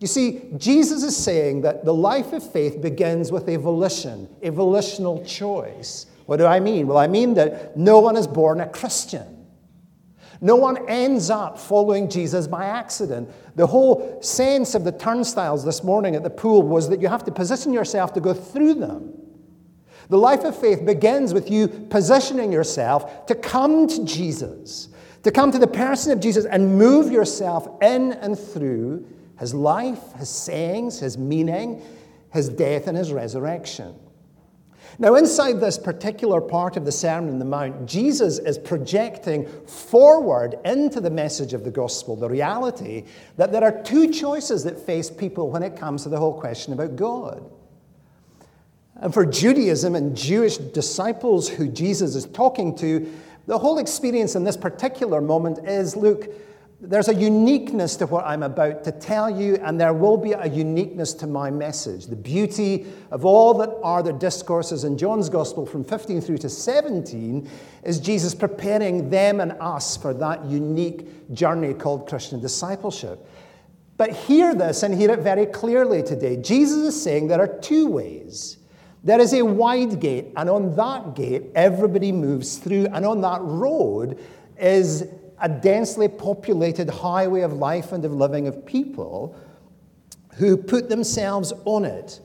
You 0.00 0.06
see, 0.06 0.42
Jesus 0.56 1.02
is 1.02 1.16
saying 1.16 1.62
that 1.62 1.84
the 1.84 1.94
life 1.94 2.32
of 2.32 2.50
faith 2.52 2.82
begins 2.82 3.30
with 3.30 3.48
a 3.48 3.56
volition, 3.56 4.28
a 4.42 4.50
volitional 4.50 5.24
choice. 5.24 6.06
What 6.26 6.38
do 6.38 6.46
I 6.46 6.60
mean? 6.60 6.86
Well, 6.86 6.98
I 6.98 7.06
mean 7.06 7.34
that 7.34 7.76
no 7.76 8.00
one 8.00 8.16
is 8.16 8.26
born 8.26 8.60
a 8.60 8.68
Christian. 8.68 9.43
No 10.40 10.56
one 10.56 10.88
ends 10.88 11.30
up 11.30 11.58
following 11.58 12.08
Jesus 12.08 12.46
by 12.46 12.64
accident. 12.66 13.30
The 13.56 13.66
whole 13.66 14.20
sense 14.22 14.74
of 14.74 14.84
the 14.84 14.92
turnstiles 14.92 15.64
this 15.64 15.84
morning 15.84 16.16
at 16.16 16.22
the 16.22 16.30
pool 16.30 16.62
was 16.62 16.88
that 16.88 17.00
you 17.00 17.08
have 17.08 17.24
to 17.24 17.32
position 17.32 17.72
yourself 17.72 18.12
to 18.14 18.20
go 18.20 18.34
through 18.34 18.74
them. 18.74 19.12
The 20.08 20.18
life 20.18 20.44
of 20.44 20.58
faith 20.58 20.84
begins 20.84 21.32
with 21.32 21.50
you 21.50 21.68
positioning 21.68 22.52
yourself 22.52 23.26
to 23.26 23.34
come 23.34 23.86
to 23.88 24.04
Jesus, 24.04 24.88
to 25.22 25.30
come 25.30 25.50
to 25.50 25.58
the 25.58 25.66
person 25.66 26.12
of 26.12 26.20
Jesus 26.20 26.44
and 26.44 26.78
move 26.78 27.10
yourself 27.10 27.82
in 27.82 28.12
and 28.12 28.38
through 28.38 29.06
his 29.38 29.54
life, 29.54 30.12
his 30.18 30.28
sayings, 30.28 31.00
his 31.00 31.16
meaning, 31.16 31.82
his 32.32 32.48
death, 32.48 32.86
and 32.86 32.96
his 32.96 33.12
resurrection. 33.12 33.94
Now, 34.98 35.16
inside 35.16 35.60
this 35.60 35.76
particular 35.76 36.40
part 36.40 36.76
of 36.76 36.84
the 36.84 36.92
Sermon 36.92 37.32
on 37.32 37.38
the 37.38 37.44
Mount, 37.44 37.86
Jesus 37.86 38.38
is 38.38 38.58
projecting 38.58 39.46
forward 39.66 40.56
into 40.64 41.00
the 41.00 41.10
message 41.10 41.52
of 41.52 41.64
the 41.64 41.70
gospel 41.70 42.14
the 42.14 42.28
reality 42.28 43.04
that 43.36 43.50
there 43.50 43.64
are 43.64 43.82
two 43.82 44.10
choices 44.10 44.62
that 44.64 44.78
face 44.78 45.10
people 45.10 45.50
when 45.50 45.62
it 45.62 45.76
comes 45.76 46.04
to 46.04 46.08
the 46.08 46.18
whole 46.18 46.38
question 46.38 46.72
about 46.72 46.94
God. 46.94 47.50
And 48.96 49.12
for 49.12 49.26
Judaism 49.26 49.96
and 49.96 50.16
Jewish 50.16 50.58
disciples 50.58 51.48
who 51.48 51.66
Jesus 51.66 52.14
is 52.14 52.26
talking 52.26 52.76
to, 52.76 53.12
the 53.46 53.58
whole 53.58 53.78
experience 53.78 54.36
in 54.36 54.44
this 54.44 54.56
particular 54.56 55.20
moment 55.20 55.66
is 55.66 55.96
look, 55.96 56.28
there's 56.86 57.08
a 57.08 57.14
uniqueness 57.14 57.96
to 57.96 58.06
what 58.06 58.24
I'm 58.26 58.42
about 58.42 58.84
to 58.84 58.92
tell 58.92 59.30
you, 59.30 59.56
and 59.56 59.80
there 59.80 59.92
will 59.92 60.16
be 60.16 60.32
a 60.32 60.46
uniqueness 60.46 61.14
to 61.14 61.26
my 61.26 61.50
message. 61.50 62.06
The 62.06 62.16
beauty 62.16 62.86
of 63.10 63.24
all 63.24 63.54
that 63.54 63.70
are 63.82 64.02
the 64.02 64.12
discourses 64.12 64.84
in 64.84 64.98
John's 64.98 65.28
Gospel 65.28 65.64
from 65.66 65.84
15 65.84 66.20
through 66.20 66.38
to 66.38 66.48
17 66.48 67.48
is 67.84 68.00
Jesus 68.00 68.34
preparing 68.34 69.08
them 69.10 69.40
and 69.40 69.52
us 69.52 69.96
for 69.96 70.12
that 70.14 70.44
unique 70.44 71.32
journey 71.32 71.74
called 71.74 72.08
Christian 72.08 72.40
discipleship. 72.40 73.26
But 73.96 74.10
hear 74.10 74.54
this 74.54 74.82
and 74.82 74.94
hear 74.94 75.10
it 75.10 75.20
very 75.20 75.46
clearly 75.46 76.02
today. 76.02 76.36
Jesus 76.36 76.94
is 76.94 77.02
saying 77.02 77.28
there 77.28 77.40
are 77.40 77.58
two 77.60 77.86
ways. 77.86 78.58
There 79.04 79.20
is 79.20 79.32
a 79.34 79.42
wide 79.42 80.00
gate, 80.00 80.28
and 80.36 80.48
on 80.48 80.76
that 80.76 81.14
gate, 81.14 81.44
everybody 81.54 82.10
moves 82.10 82.58
through, 82.58 82.86
and 82.86 83.04
on 83.04 83.20
that 83.20 83.40
road 83.42 84.18
is 84.58 85.06
a 85.44 85.48
densely 85.48 86.08
populated 86.08 86.88
highway 86.88 87.42
of 87.42 87.52
life 87.52 87.92
and 87.92 88.02
of 88.06 88.14
living 88.14 88.48
of 88.48 88.64
people 88.64 89.36
who 90.36 90.56
put 90.56 90.88
themselves 90.88 91.52
on 91.66 91.84
it. 91.84 92.18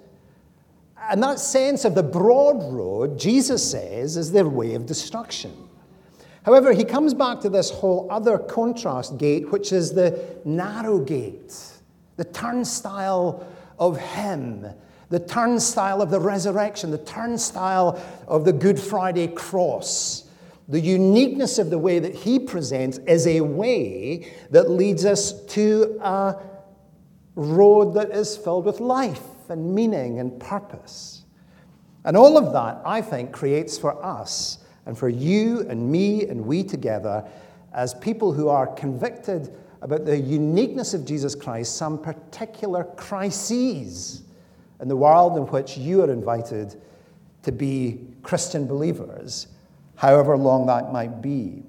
And 1.11 1.21
that 1.21 1.37
sense 1.37 1.83
of 1.83 1.95
the 1.95 2.03
broad 2.03 2.71
road, 2.71 3.19
Jesus 3.19 3.69
says, 3.69 4.15
is 4.15 4.31
their 4.31 4.47
way 4.47 4.73
of 4.73 4.85
destruction. 4.85 5.51
However, 6.43 6.71
he 6.71 6.85
comes 6.85 7.13
back 7.13 7.41
to 7.41 7.49
this 7.49 7.69
whole 7.69 8.07
other 8.09 8.37
contrast 8.37 9.17
gate, 9.17 9.51
which 9.51 9.73
is 9.73 9.91
the 9.91 10.37
narrow 10.45 10.99
gate, 10.99 11.53
the 12.15 12.23
turnstile 12.23 13.45
of 13.77 13.97
Him, 13.97 14.65
the 15.09 15.19
turnstile 15.19 16.01
of 16.01 16.09
the 16.09 16.21
resurrection, 16.21 16.89
the 16.89 16.99
turnstile 16.99 18.01
of 18.29 18.45
the 18.45 18.53
Good 18.53 18.79
Friday 18.79 19.27
cross. 19.27 20.28
The 20.69 20.79
uniqueness 20.79 21.57
of 21.57 21.71
the 21.71 21.79
way 21.79 21.97
that 21.97 22.13
he 22.13 22.37
presents 22.37 22.99
is 22.99 23.25
a 23.25 23.41
way 23.41 24.31
that 24.51 24.69
leads 24.69 25.03
us 25.03 25.33
to 25.47 25.99
a 25.99 26.35
road 27.33 27.95
that 27.95 28.11
is 28.11 28.37
filled 28.37 28.65
with 28.65 28.79
life 28.79 29.49
and 29.49 29.73
meaning 29.73 30.19
and 30.19 30.39
purpose. 30.39 31.23
And 32.05 32.15
all 32.15 32.37
of 32.37 32.53
that, 32.53 32.81
I 32.85 33.01
think, 33.01 33.31
creates 33.31 33.79
for 33.79 34.03
us 34.05 34.59
and 34.85 34.95
for 34.95 35.09
you 35.09 35.67
and 35.69 35.91
me 35.91 36.27
and 36.27 36.45
we 36.45 36.63
together 36.63 37.27
as 37.73 37.95
people 37.95 38.31
who 38.31 38.47
are 38.47 38.67
convicted 38.67 39.57
about 39.81 40.05
the 40.05 40.17
uniqueness 40.17 40.93
of 40.93 41.03
Jesus 41.03 41.33
Christ, 41.33 41.77
some 41.77 41.97
particular 41.99 42.83
crises 42.83 44.21
in 44.79 44.87
the 44.87 44.95
world 44.95 45.35
in 45.35 45.47
which 45.47 45.77
you 45.77 46.03
are 46.03 46.11
invited 46.11 46.79
to 47.41 47.51
be 47.51 48.01
Christian 48.21 48.67
believers 48.67 49.47
however 49.99 50.37
long 50.37 50.65
that 50.65 50.93
might 50.93 51.21
be. 51.21 51.61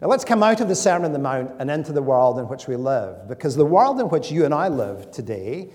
Now, 0.00 0.08
let's 0.08 0.24
come 0.24 0.42
out 0.42 0.60
of 0.60 0.66
the 0.66 0.74
Sermon 0.74 1.06
on 1.06 1.12
the 1.12 1.20
Mount 1.20 1.52
and 1.60 1.70
into 1.70 1.92
the 1.92 2.02
world 2.02 2.36
in 2.40 2.48
which 2.48 2.66
we 2.66 2.74
live, 2.74 3.28
because 3.28 3.54
the 3.54 3.64
world 3.64 4.00
in 4.00 4.08
which 4.08 4.32
you 4.32 4.44
and 4.44 4.52
I 4.52 4.66
live 4.66 5.12
today, 5.12 5.70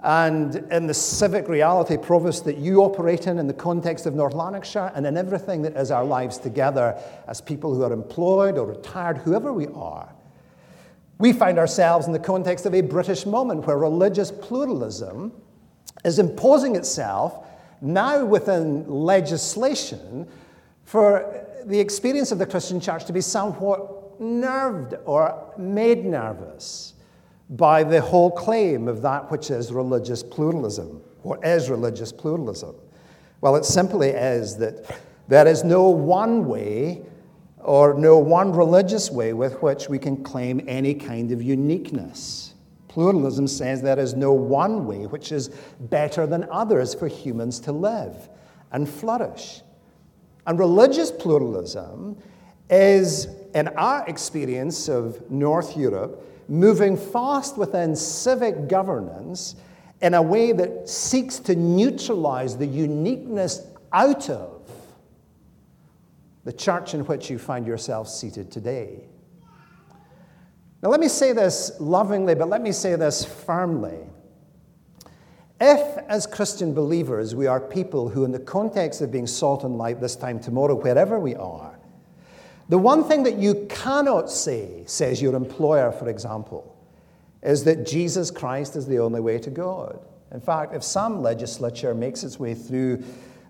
and 0.00 0.56
in 0.70 0.86
the 0.86 0.92
civic 0.92 1.48
reality 1.48 1.96
provost 1.96 2.44
that 2.44 2.58
you 2.58 2.82
operate 2.82 3.26
in, 3.26 3.38
in 3.38 3.46
the 3.46 3.54
context 3.54 4.04
of 4.04 4.14
North 4.14 4.34
Lanarkshire, 4.34 4.92
and 4.94 5.06
in 5.06 5.16
everything 5.16 5.62
that 5.62 5.74
is 5.74 5.90
our 5.90 6.04
lives 6.04 6.36
together 6.36 7.00
as 7.26 7.40
people 7.40 7.74
who 7.74 7.82
are 7.82 7.92
employed 7.92 8.58
or 8.58 8.66
retired, 8.66 9.16
whoever 9.16 9.54
we 9.54 9.68
are, 9.68 10.14
we 11.16 11.32
find 11.32 11.58
ourselves 11.58 12.06
in 12.06 12.12
the 12.12 12.18
context 12.18 12.66
of 12.66 12.74
a 12.74 12.82
British 12.82 13.24
moment 13.24 13.66
where 13.66 13.78
religious 13.78 14.30
pluralism 14.30 15.32
is 16.04 16.18
imposing 16.18 16.76
itself 16.76 17.46
now 17.80 18.24
within 18.24 18.88
legislation 18.88 20.28
for 20.84 21.46
the 21.64 21.78
experience 21.78 22.32
of 22.32 22.38
the 22.38 22.46
Christian 22.46 22.80
church 22.80 23.04
to 23.06 23.12
be 23.12 23.20
somewhat 23.20 24.20
nerved 24.20 24.94
or 25.04 25.52
made 25.58 26.04
nervous 26.04 26.94
by 27.50 27.82
the 27.84 28.00
whole 28.00 28.30
claim 28.30 28.88
of 28.88 29.02
that 29.02 29.30
which 29.30 29.50
is 29.50 29.72
religious 29.72 30.22
pluralism. 30.22 31.00
What 31.22 31.44
is 31.44 31.70
religious 31.70 32.12
pluralism? 32.12 32.74
Well, 33.40 33.56
it 33.56 33.64
simply 33.64 34.08
is 34.10 34.56
that 34.58 34.98
there 35.28 35.46
is 35.46 35.64
no 35.64 35.88
one 35.88 36.46
way 36.46 37.02
or 37.58 37.94
no 37.94 38.18
one 38.18 38.52
religious 38.52 39.10
way 39.10 39.32
with 39.32 39.60
which 39.62 39.88
we 39.88 39.98
can 39.98 40.22
claim 40.22 40.64
any 40.68 40.94
kind 40.94 41.32
of 41.32 41.42
uniqueness. 41.42 42.54
Pluralism 42.96 43.46
says 43.46 43.82
there 43.82 43.98
is 43.98 44.14
no 44.14 44.32
one 44.32 44.86
way 44.86 45.06
which 45.06 45.30
is 45.30 45.50
better 45.78 46.26
than 46.26 46.48
others 46.50 46.94
for 46.94 47.08
humans 47.08 47.60
to 47.60 47.70
live 47.70 48.30
and 48.72 48.88
flourish. 48.88 49.60
And 50.46 50.58
religious 50.58 51.10
pluralism 51.10 52.16
is, 52.70 53.28
in 53.54 53.68
our 53.68 54.08
experience 54.08 54.88
of 54.88 55.30
North 55.30 55.76
Europe, 55.76 56.26
moving 56.48 56.96
fast 56.96 57.58
within 57.58 57.94
civic 57.94 58.66
governance 58.66 59.56
in 60.00 60.14
a 60.14 60.22
way 60.22 60.52
that 60.52 60.88
seeks 60.88 61.38
to 61.40 61.54
neutralize 61.54 62.56
the 62.56 62.66
uniqueness 62.66 63.60
out 63.92 64.30
of 64.30 64.70
the 66.44 66.52
church 66.54 66.94
in 66.94 67.04
which 67.04 67.28
you 67.28 67.38
find 67.38 67.66
yourself 67.66 68.08
seated 68.08 68.50
today. 68.50 69.04
Now, 70.82 70.90
let 70.90 71.00
me 71.00 71.08
say 71.08 71.32
this 71.32 71.72
lovingly, 71.80 72.34
but 72.34 72.48
let 72.48 72.60
me 72.60 72.72
say 72.72 72.96
this 72.96 73.24
firmly. 73.24 73.98
If, 75.60 75.98
as 76.08 76.26
Christian 76.26 76.74
believers, 76.74 77.34
we 77.34 77.46
are 77.46 77.60
people 77.60 78.10
who, 78.10 78.24
in 78.24 78.32
the 78.32 78.38
context 78.38 79.00
of 79.00 79.10
being 79.10 79.26
salt 79.26 79.64
and 79.64 79.78
light 79.78 80.00
this 80.00 80.14
time 80.14 80.38
tomorrow, 80.38 80.74
wherever 80.74 81.18
we 81.18 81.34
are, 81.34 81.78
the 82.68 82.76
one 82.78 83.04
thing 83.04 83.22
that 83.22 83.38
you 83.38 83.66
cannot 83.70 84.30
say, 84.30 84.82
says 84.86 85.22
your 85.22 85.34
employer, 85.34 85.92
for 85.92 86.08
example, 86.08 86.76
is 87.42 87.64
that 87.64 87.86
Jesus 87.86 88.30
Christ 88.30 88.76
is 88.76 88.86
the 88.86 88.98
only 88.98 89.20
way 89.20 89.38
to 89.38 89.50
God. 89.50 89.98
In 90.32 90.40
fact, 90.40 90.74
if 90.74 90.82
some 90.82 91.22
legislature 91.22 91.94
makes 91.94 92.24
its 92.24 92.38
way 92.38 92.54
through 92.54 93.02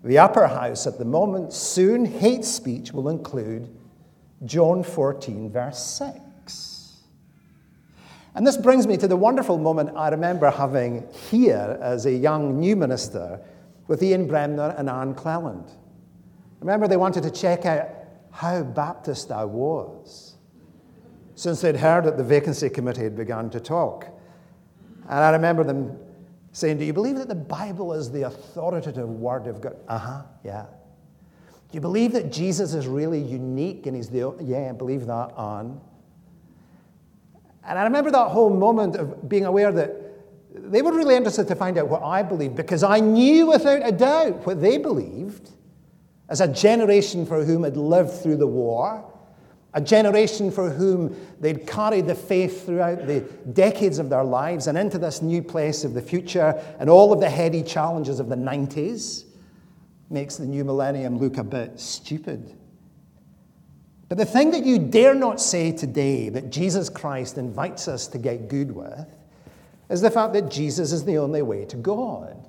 the 0.03 0.19
upper 0.19 0.47
house 0.47 0.87
at 0.87 0.99
the 0.99 1.05
moment, 1.05 1.51
soon 1.51 2.05
hate 2.05 2.45
speech 2.45 2.93
will 2.93 3.09
include 3.09 3.75
John 4.45 4.83
14, 4.83 5.51
verse 5.51 5.79
6. 5.79 6.19
And 8.37 8.45
this 8.45 8.55
brings 8.55 8.85
me 8.85 8.97
to 8.97 9.07
the 9.07 9.15
wonderful 9.15 9.57
moment 9.57 9.97
I 9.97 10.09
remember 10.09 10.51
having 10.51 11.07
here 11.31 11.79
as 11.81 12.05
a 12.05 12.11
young 12.11 12.59
new 12.59 12.75
minister 12.75 13.41
with 13.87 14.03
Ian 14.03 14.27
Bremner 14.27 14.75
and 14.77 14.87
Anne 14.87 15.15
Cleland. 15.15 15.71
Remember, 16.59 16.87
they 16.87 16.97
wanted 16.97 17.23
to 17.23 17.31
check 17.31 17.65
out 17.65 17.89
how 18.29 18.61
Baptist 18.61 19.31
I 19.31 19.43
was, 19.43 20.35
since 21.33 21.61
they'd 21.61 21.77
heard 21.77 22.03
that 22.03 22.15
the 22.15 22.23
vacancy 22.23 22.69
committee 22.69 23.01
had 23.05 23.15
begun 23.15 23.49
to 23.49 23.59
talk. 23.59 24.05
And 25.09 25.19
I 25.19 25.31
remember 25.31 25.63
them 25.63 25.97
saying, 26.51 26.77
Do 26.77 26.85
you 26.85 26.93
believe 26.93 27.15
that 27.15 27.29
the 27.29 27.33
Bible 27.33 27.91
is 27.93 28.11
the 28.11 28.21
authoritative 28.27 29.09
word 29.09 29.47
of 29.47 29.61
God? 29.61 29.77
Uh 29.87 29.97
huh, 29.97 30.21
yeah. 30.45 30.67
Do 31.71 31.73
you 31.73 31.81
believe 31.81 32.11
that 32.11 32.31
Jesus 32.31 32.75
is 32.75 32.85
really 32.85 33.19
unique 33.19 33.87
and 33.87 33.95
he's 33.95 34.09
the, 34.09 34.37
yeah, 34.43 34.69
I 34.69 34.73
believe 34.73 35.07
that, 35.07 35.33
Anne. 35.39 35.81
And 37.67 37.77
I 37.77 37.83
remember 37.83 38.09
that 38.11 38.29
whole 38.29 38.49
moment 38.49 38.95
of 38.95 39.27
being 39.27 39.45
aware 39.45 39.71
that 39.73 39.93
they 40.55 40.81
were 40.81 40.93
really 40.93 41.15
interested 41.15 41.47
to 41.49 41.55
find 41.55 41.77
out 41.77 41.89
what 41.89 42.01
I 42.01 42.23
believed 42.23 42.55
because 42.55 42.81
I 42.81 42.99
knew 42.99 43.47
without 43.47 43.85
a 43.85 43.91
doubt 43.91 44.45
what 44.45 44.61
they 44.61 44.77
believed 44.77 45.51
as 46.29 46.41
a 46.41 46.47
generation 46.47 47.25
for 47.25 47.43
whom 47.43 47.63
had 47.63 47.77
lived 47.77 48.11
through 48.11 48.37
the 48.37 48.47
war, 48.47 49.05
a 49.73 49.81
generation 49.81 50.49
for 50.49 50.69
whom 50.69 51.15
they'd 51.39 51.67
carried 51.67 52.07
the 52.07 52.15
faith 52.15 52.65
throughout 52.65 53.05
the 53.05 53.19
decades 53.53 53.99
of 53.99 54.09
their 54.09 54.23
lives 54.23 54.67
and 54.67 54.77
into 54.77 54.97
this 54.97 55.21
new 55.21 55.41
place 55.43 55.83
of 55.83 55.93
the 55.93 56.01
future 56.01 56.59
and 56.79 56.89
all 56.89 57.13
of 57.13 57.19
the 57.19 57.29
heady 57.29 57.61
challenges 57.61 58.19
of 58.19 58.29
the 58.29 58.35
90s 58.35 59.25
makes 60.09 60.37
the 60.37 60.45
new 60.45 60.63
millennium 60.63 61.17
look 61.17 61.37
a 61.37 61.43
bit 61.43 61.79
stupid. 61.79 62.56
But 64.09 64.17
the 64.17 64.25
thing 64.25 64.51
that 64.51 64.65
you 64.65 64.79
dare 64.79 65.13
not 65.13 65.41
say 65.41 65.71
today 65.71 66.29
that 66.29 66.49
Jesus 66.49 66.89
Christ 66.89 67.37
invites 67.37 67.87
us 67.87 68.07
to 68.07 68.17
get 68.17 68.47
good 68.47 68.71
with 68.71 69.05
is 69.89 70.01
the 70.01 70.11
fact 70.11 70.33
that 70.33 70.49
Jesus 70.49 70.91
is 70.91 71.03
the 71.03 71.17
only 71.17 71.41
way 71.41 71.65
to 71.65 71.75
God. 71.75 72.47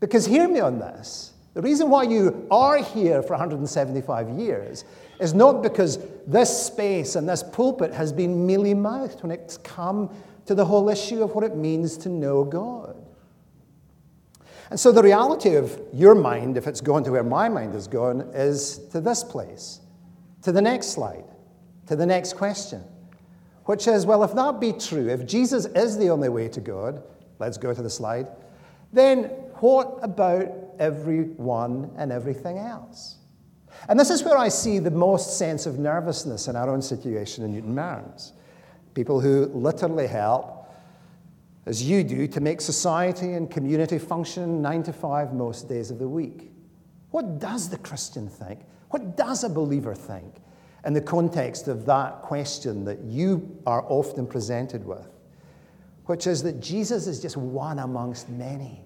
Because 0.00 0.26
hear 0.26 0.48
me 0.48 0.60
on 0.60 0.78
this. 0.78 1.32
The 1.54 1.62
reason 1.62 1.88
why 1.88 2.04
you 2.04 2.46
are 2.50 2.78
here 2.78 3.22
for 3.22 3.30
175 3.30 4.30
years 4.30 4.84
is 5.20 5.34
not 5.34 5.62
because 5.62 5.98
this 6.26 6.66
space 6.66 7.14
and 7.14 7.28
this 7.28 7.42
pulpit 7.42 7.92
has 7.92 8.12
been 8.12 8.44
mealy 8.44 8.74
mouthed 8.74 9.22
when 9.22 9.30
it's 9.30 9.56
come 9.58 10.10
to 10.46 10.54
the 10.54 10.64
whole 10.64 10.88
issue 10.88 11.22
of 11.22 11.34
what 11.34 11.44
it 11.44 11.56
means 11.56 11.96
to 11.98 12.08
know 12.08 12.44
God. 12.44 12.96
And 14.70 14.80
so 14.80 14.90
the 14.90 15.02
reality 15.02 15.54
of 15.54 15.80
your 15.92 16.14
mind, 16.14 16.56
if 16.56 16.66
it's 16.66 16.80
gone 16.80 17.04
to 17.04 17.12
where 17.12 17.22
my 17.22 17.48
mind 17.48 17.74
has 17.74 17.86
gone, 17.86 18.22
is 18.34 18.78
to 18.90 19.00
this 19.00 19.22
place 19.22 19.80
to 20.44 20.52
the 20.52 20.62
next 20.62 20.88
slide, 20.88 21.24
to 21.86 21.96
the 21.96 22.06
next 22.06 22.34
question, 22.34 22.82
which 23.64 23.88
is 23.88 24.06
well, 24.06 24.22
if 24.22 24.34
that 24.34 24.60
be 24.60 24.72
true, 24.72 25.08
if 25.08 25.26
Jesus 25.26 25.66
is 25.66 25.98
the 25.98 26.10
only 26.10 26.28
way 26.28 26.48
to 26.48 26.60
God, 26.60 27.02
let's 27.38 27.58
go 27.58 27.74
to 27.74 27.82
the 27.82 27.90
slide, 27.90 28.28
then 28.92 29.24
what 29.60 29.98
about 30.02 30.48
everyone 30.78 31.90
and 31.96 32.12
everything 32.12 32.58
else? 32.58 33.16
And 33.88 33.98
this 33.98 34.10
is 34.10 34.22
where 34.22 34.36
I 34.36 34.48
see 34.48 34.78
the 34.78 34.90
most 34.90 35.38
sense 35.38 35.66
of 35.66 35.78
nervousness 35.78 36.48
in 36.48 36.56
our 36.56 36.68
own 36.68 36.82
situation 36.82 37.44
in 37.44 37.52
Newton 37.52 37.74
Mearns. 37.74 38.32
People 38.94 39.20
who 39.20 39.46
literally 39.46 40.06
help, 40.06 40.70
as 41.66 41.82
you 41.82 42.04
do, 42.04 42.26
to 42.28 42.40
make 42.40 42.60
society 42.60 43.32
and 43.32 43.50
community 43.50 43.98
function 43.98 44.62
nine 44.62 44.82
to 44.84 44.92
five 44.92 45.32
most 45.32 45.68
days 45.68 45.90
of 45.90 45.98
the 45.98 46.08
week. 46.08 46.52
What 47.10 47.38
does 47.38 47.68
the 47.68 47.78
Christian 47.78 48.28
think? 48.28 48.60
What 48.94 49.16
does 49.16 49.42
a 49.42 49.48
believer 49.48 49.92
think 49.92 50.36
in 50.84 50.92
the 50.92 51.00
context 51.00 51.66
of 51.66 51.84
that 51.86 52.22
question 52.22 52.84
that 52.84 53.00
you 53.00 53.60
are 53.66 53.84
often 53.88 54.24
presented 54.24 54.84
with? 54.84 55.08
Which 56.06 56.28
is 56.28 56.44
that 56.44 56.60
Jesus 56.60 57.08
is 57.08 57.20
just 57.20 57.36
one 57.36 57.80
amongst 57.80 58.28
many. 58.28 58.84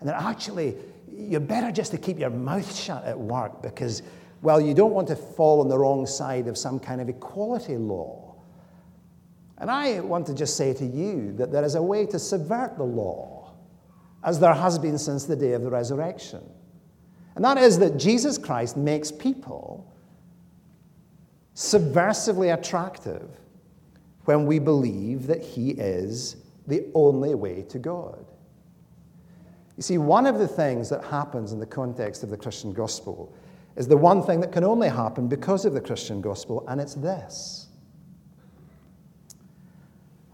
And 0.00 0.08
that 0.08 0.18
actually, 0.22 0.76
you're 1.14 1.40
better 1.40 1.70
just 1.70 1.90
to 1.90 1.98
keep 1.98 2.18
your 2.18 2.30
mouth 2.30 2.74
shut 2.74 3.04
at 3.04 3.18
work 3.18 3.60
because 3.60 4.02
well, 4.40 4.62
you 4.62 4.72
don't 4.72 4.94
want 4.94 5.08
to 5.08 5.16
fall 5.16 5.60
on 5.60 5.68
the 5.68 5.76
wrong 5.78 6.06
side 6.06 6.48
of 6.48 6.56
some 6.56 6.80
kind 6.80 7.02
of 7.02 7.10
equality 7.10 7.76
law. 7.76 8.36
And 9.58 9.70
I 9.70 10.00
want 10.00 10.26
to 10.28 10.34
just 10.34 10.56
say 10.56 10.72
to 10.72 10.86
you 10.86 11.34
that 11.34 11.52
there 11.52 11.64
is 11.64 11.74
a 11.74 11.82
way 11.82 12.06
to 12.06 12.18
subvert 12.18 12.78
the 12.78 12.84
law, 12.84 13.52
as 14.22 14.40
there 14.40 14.54
has 14.54 14.78
been 14.78 14.96
since 14.96 15.26
the 15.26 15.36
day 15.36 15.52
of 15.52 15.60
the 15.60 15.70
resurrection. 15.70 16.40
And 17.34 17.44
that 17.44 17.58
is 17.58 17.78
that 17.78 17.96
Jesus 17.96 18.38
Christ 18.38 18.76
makes 18.76 19.10
people 19.10 19.90
subversively 21.54 22.52
attractive 22.52 23.28
when 24.24 24.46
we 24.46 24.58
believe 24.58 25.26
that 25.26 25.42
He 25.42 25.70
is 25.70 26.36
the 26.66 26.86
only 26.94 27.34
way 27.34 27.62
to 27.62 27.78
God. 27.78 28.24
You 29.76 29.82
see, 29.82 29.98
one 29.98 30.26
of 30.26 30.38
the 30.38 30.48
things 30.48 30.88
that 30.90 31.04
happens 31.04 31.52
in 31.52 31.58
the 31.58 31.66
context 31.66 32.22
of 32.22 32.30
the 32.30 32.36
Christian 32.36 32.72
gospel 32.72 33.34
is 33.76 33.88
the 33.88 33.96
one 33.96 34.22
thing 34.22 34.40
that 34.40 34.52
can 34.52 34.62
only 34.62 34.88
happen 34.88 35.26
because 35.26 35.64
of 35.64 35.72
the 35.72 35.80
Christian 35.80 36.20
gospel, 36.20 36.64
and 36.68 36.80
it's 36.80 36.94
this. 36.94 37.63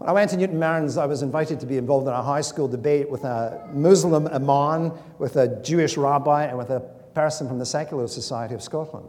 When 0.01 0.09
I 0.09 0.13
went 0.13 0.31
to 0.31 0.37
Newton 0.37 0.57
Mearns, 0.57 0.97
I 0.97 1.05
was 1.05 1.21
invited 1.21 1.59
to 1.59 1.67
be 1.67 1.77
involved 1.77 2.07
in 2.07 2.13
a 2.13 2.23
high 2.23 2.41
school 2.41 2.67
debate 2.67 3.07
with 3.07 3.23
a 3.23 3.69
Muslim 3.71 4.25
imam, 4.25 4.93
with 5.19 5.35
a 5.35 5.61
Jewish 5.61 5.95
rabbi, 5.95 6.45
and 6.45 6.57
with 6.57 6.71
a 6.71 6.79
person 7.13 7.47
from 7.47 7.59
the 7.59 7.67
Secular 7.67 8.07
Society 8.07 8.55
of 8.55 8.63
Scotland. 8.63 9.07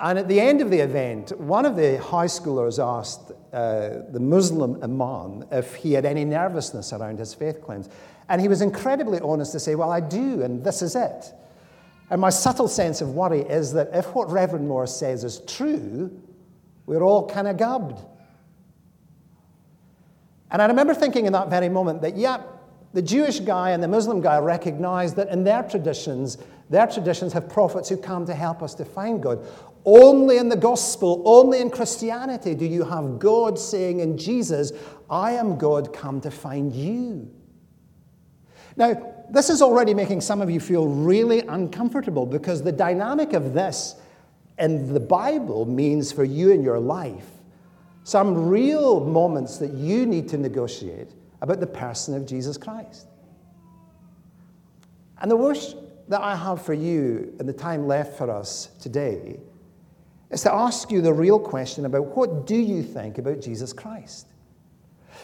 And 0.00 0.18
at 0.18 0.26
the 0.26 0.40
end 0.40 0.60
of 0.60 0.72
the 0.72 0.80
event, 0.80 1.38
one 1.38 1.64
of 1.64 1.76
the 1.76 1.98
high 1.98 2.26
schoolers 2.26 2.84
asked 2.84 3.30
uh, 3.52 4.10
the 4.10 4.18
Muslim 4.18 4.82
imam 4.82 5.44
if 5.52 5.76
he 5.76 5.92
had 5.92 6.04
any 6.04 6.24
nervousness 6.24 6.92
around 6.92 7.20
his 7.20 7.32
faith 7.32 7.62
claims. 7.62 7.88
And 8.28 8.40
he 8.40 8.48
was 8.48 8.62
incredibly 8.62 9.20
honest 9.20 9.52
to 9.52 9.60
say, 9.60 9.76
Well, 9.76 9.92
I 9.92 10.00
do, 10.00 10.42
and 10.42 10.64
this 10.64 10.82
is 10.82 10.96
it. 10.96 11.32
And 12.10 12.20
my 12.20 12.30
subtle 12.30 12.66
sense 12.66 13.02
of 13.02 13.14
worry 13.14 13.42
is 13.42 13.72
that 13.74 13.90
if 13.92 14.12
what 14.16 14.32
Reverend 14.32 14.66
Moore 14.66 14.88
says 14.88 15.22
is 15.22 15.42
true, 15.46 16.10
we're 16.86 17.04
all 17.04 17.28
kind 17.28 17.46
of 17.46 17.56
gubbed. 17.56 18.00
And 20.50 20.62
I 20.62 20.66
remember 20.66 20.94
thinking 20.94 21.26
in 21.26 21.32
that 21.32 21.50
very 21.50 21.68
moment 21.68 22.02
that, 22.02 22.16
yeah, 22.16 22.42
the 22.92 23.02
Jewish 23.02 23.40
guy 23.40 23.70
and 23.70 23.82
the 23.82 23.88
Muslim 23.88 24.20
guy 24.20 24.38
recognize 24.38 25.14
that 25.14 25.28
in 25.28 25.44
their 25.44 25.62
traditions, 25.62 26.38
their 26.70 26.86
traditions 26.86 27.32
have 27.32 27.48
prophets 27.48 27.88
who 27.88 27.96
come 27.96 28.24
to 28.26 28.34
help 28.34 28.62
us 28.62 28.74
to 28.76 28.84
find 28.84 29.22
God. 29.22 29.44
Only 29.84 30.38
in 30.38 30.48
the 30.48 30.56
gospel, 30.56 31.22
only 31.26 31.60
in 31.60 31.70
Christianity 31.70 32.54
do 32.54 32.64
you 32.64 32.84
have 32.84 33.18
God 33.18 33.58
saying 33.58 34.00
in 34.00 34.16
Jesus, 34.18 34.72
I 35.10 35.32
am 35.32 35.58
God 35.58 35.92
come 35.92 36.20
to 36.22 36.30
find 36.30 36.72
you. 36.74 37.30
Now, 38.76 39.14
this 39.30 39.50
is 39.50 39.62
already 39.62 39.94
making 39.94 40.20
some 40.20 40.40
of 40.40 40.50
you 40.50 40.60
feel 40.60 40.86
really 40.86 41.40
uncomfortable 41.40 42.26
because 42.26 42.62
the 42.62 42.72
dynamic 42.72 43.32
of 43.32 43.54
this 43.54 43.96
in 44.58 44.92
the 44.92 45.00
Bible 45.00 45.66
means 45.66 46.12
for 46.12 46.24
you 46.24 46.50
in 46.50 46.62
your 46.62 46.78
life 46.78 47.35
some 48.06 48.48
real 48.48 49.00
moments 49.00 49.58
that 49.58 49.72
you 49.72 50.06
need 50.06 50.28
to 50.28 50.38
negotiate 50.38 51.10
about 51.40 51.58
the 51.58 51.66
person 51.66 52.14
of 52.14 52.24
Jesus 52.24 52.56
Christ. 52.56 53.08
And 55.20 55.28
the 55.28 55.34
wish 55.34 55.74
that 56.06 56.20
I 56.20 56.36
have 56.36 56.62
for 56.62 56.72
you 56.72 57.34
in 57.40 57.46
the 57.46 57.52
time 57.52 57.88
left 57.88 58.16
for 58.16 58.30
us 58.30 58.68
today 58.80 59.40
is 60.30 60.42
to 60.42 60.54
ask 60.54 60.92
you 60.92 61.02
the 61.02 61.12
real 61.12 61.40
question 61.40 61.84
about 61.84 62.16
what 62.16 62.46
do 62.46 62.54
you 62.54 62.84
think 62.84 63.18
about 63.18 63.40
Jesus 63.40 63.72
Christ? 63.72 64.28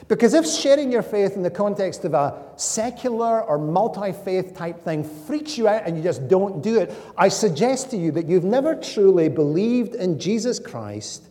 Because 0.09 0.35
if 0.35 0.44
sharing 0.44 0.90
your 0.90 1.02
faith 1.02 1.37
in 1.37 1.44
the 1.44 1.50
context 1.50 2.04
of 2.04 2.14
a 2.14 2.42
secular 2.56 3.42
or 3.42 3.59
multi 3.59 4.11
faith 4.11 4.56
type 4.56 4.83
thing 4.83 5.04
freaks 5.04 5.56
you 5.56 5.68
out 5.68 5.85
and 5.87 5.96
you 5.96 6.02
just 6.02 6.26
don't 6.26 6.61
do 6.64 6.80
it, 6.80 6.92
I 7.16 7.28
suggest 7.28 7.92
to 7.92 7.96
you 7.96 8.11
that 8.11 8.26
you've 8.26 8.42
never 8.42 8.74
truly 8.74 9.28
believed 9.28 9.94
in 9.94 10.18
Jesus 10.18 10.59
Christ, 10.59 11.28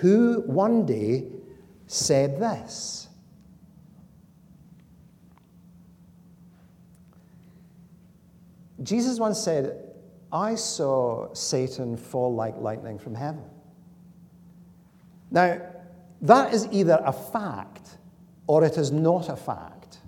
who 0.00 0.42
one 0.46 0.86
day 0.86 1.26
said 1.86 2.40
this. 2.40 3.08
Jesus 8.82 9.18
once 9.18 9.38
said, 9.38 9.76
I 10.32 10.54
saw 10.54 11.34
Satan 11.34 11.98
fall 11.98 12.34
like 12.34 12.56
lightning 12.56 12.98
from 12.98 13.14
heaven. 13.14 13.44
Now, 15.30 15.60
that 16.22 16.54
is 16.54 16.66
either 16.70 17.02
a 17.04 17.12
fact 17.12 17.98
or 18.46 18.64
it 18.64 18.78
is 18.78 18.90
not 18.90 19.28
a 19.28 19.36
fact. 19.36 19.98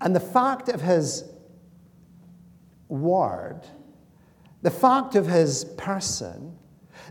And 0.00 0.16
the 0.16 0.20
fact 0.20 0.70
of 0.70 0.80
his 0.80 1.24
word, 2.88 3.60
the 4.62 4.70
fact 4.70 5.16
of 5.16 5.26
his 5.26 5.66
person, 5.76 6.56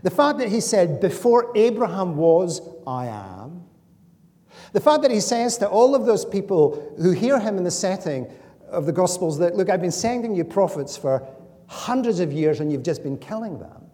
the 0.02 0.10
fact 0.10 0.38
that 0.38 0.48
he 0.48 0.60
said, 0.60 1.00
Before 1.00 1.52
Abraham 1.56 2.16
was, 2.16 2.60
I 2.86 3.06
am, 3.06 3.64
the 4.72 4.80
fact 4.80 5.02
that 5.02 5.10
he 5.10 5.20
says 5.20 5.58
to 5.58 5.68
all 5.68 5.94
of 5.94 6.06
those 6.06 6.24
people 6.24 6.94
who 7.00 7.12
hear 7.12 7.38
him 7.40 7.58
in 7.58 7.64
the 7.64 7.70
setting 7.70 8.30
of 8.70 8.86
the 8.86 8.92
Gospels 8.92 9.38
that, 9.38 9.56
Look, 9.56 9.70
I've 9.70 9.80
been 9.80 9.90
sending 9.90 10.34
you 10.34 10.44
prophets 10.44 10.96
for 10.96 11.26
hundreds 11.66 12.20
of 12.20 12.32
years 12.32 12.60
and 12.60 12.70
you've 12.70 12.82
just 12.82 13.02
been 13.02 13.18
killing 13.18 13.58
them. 13.58 13.84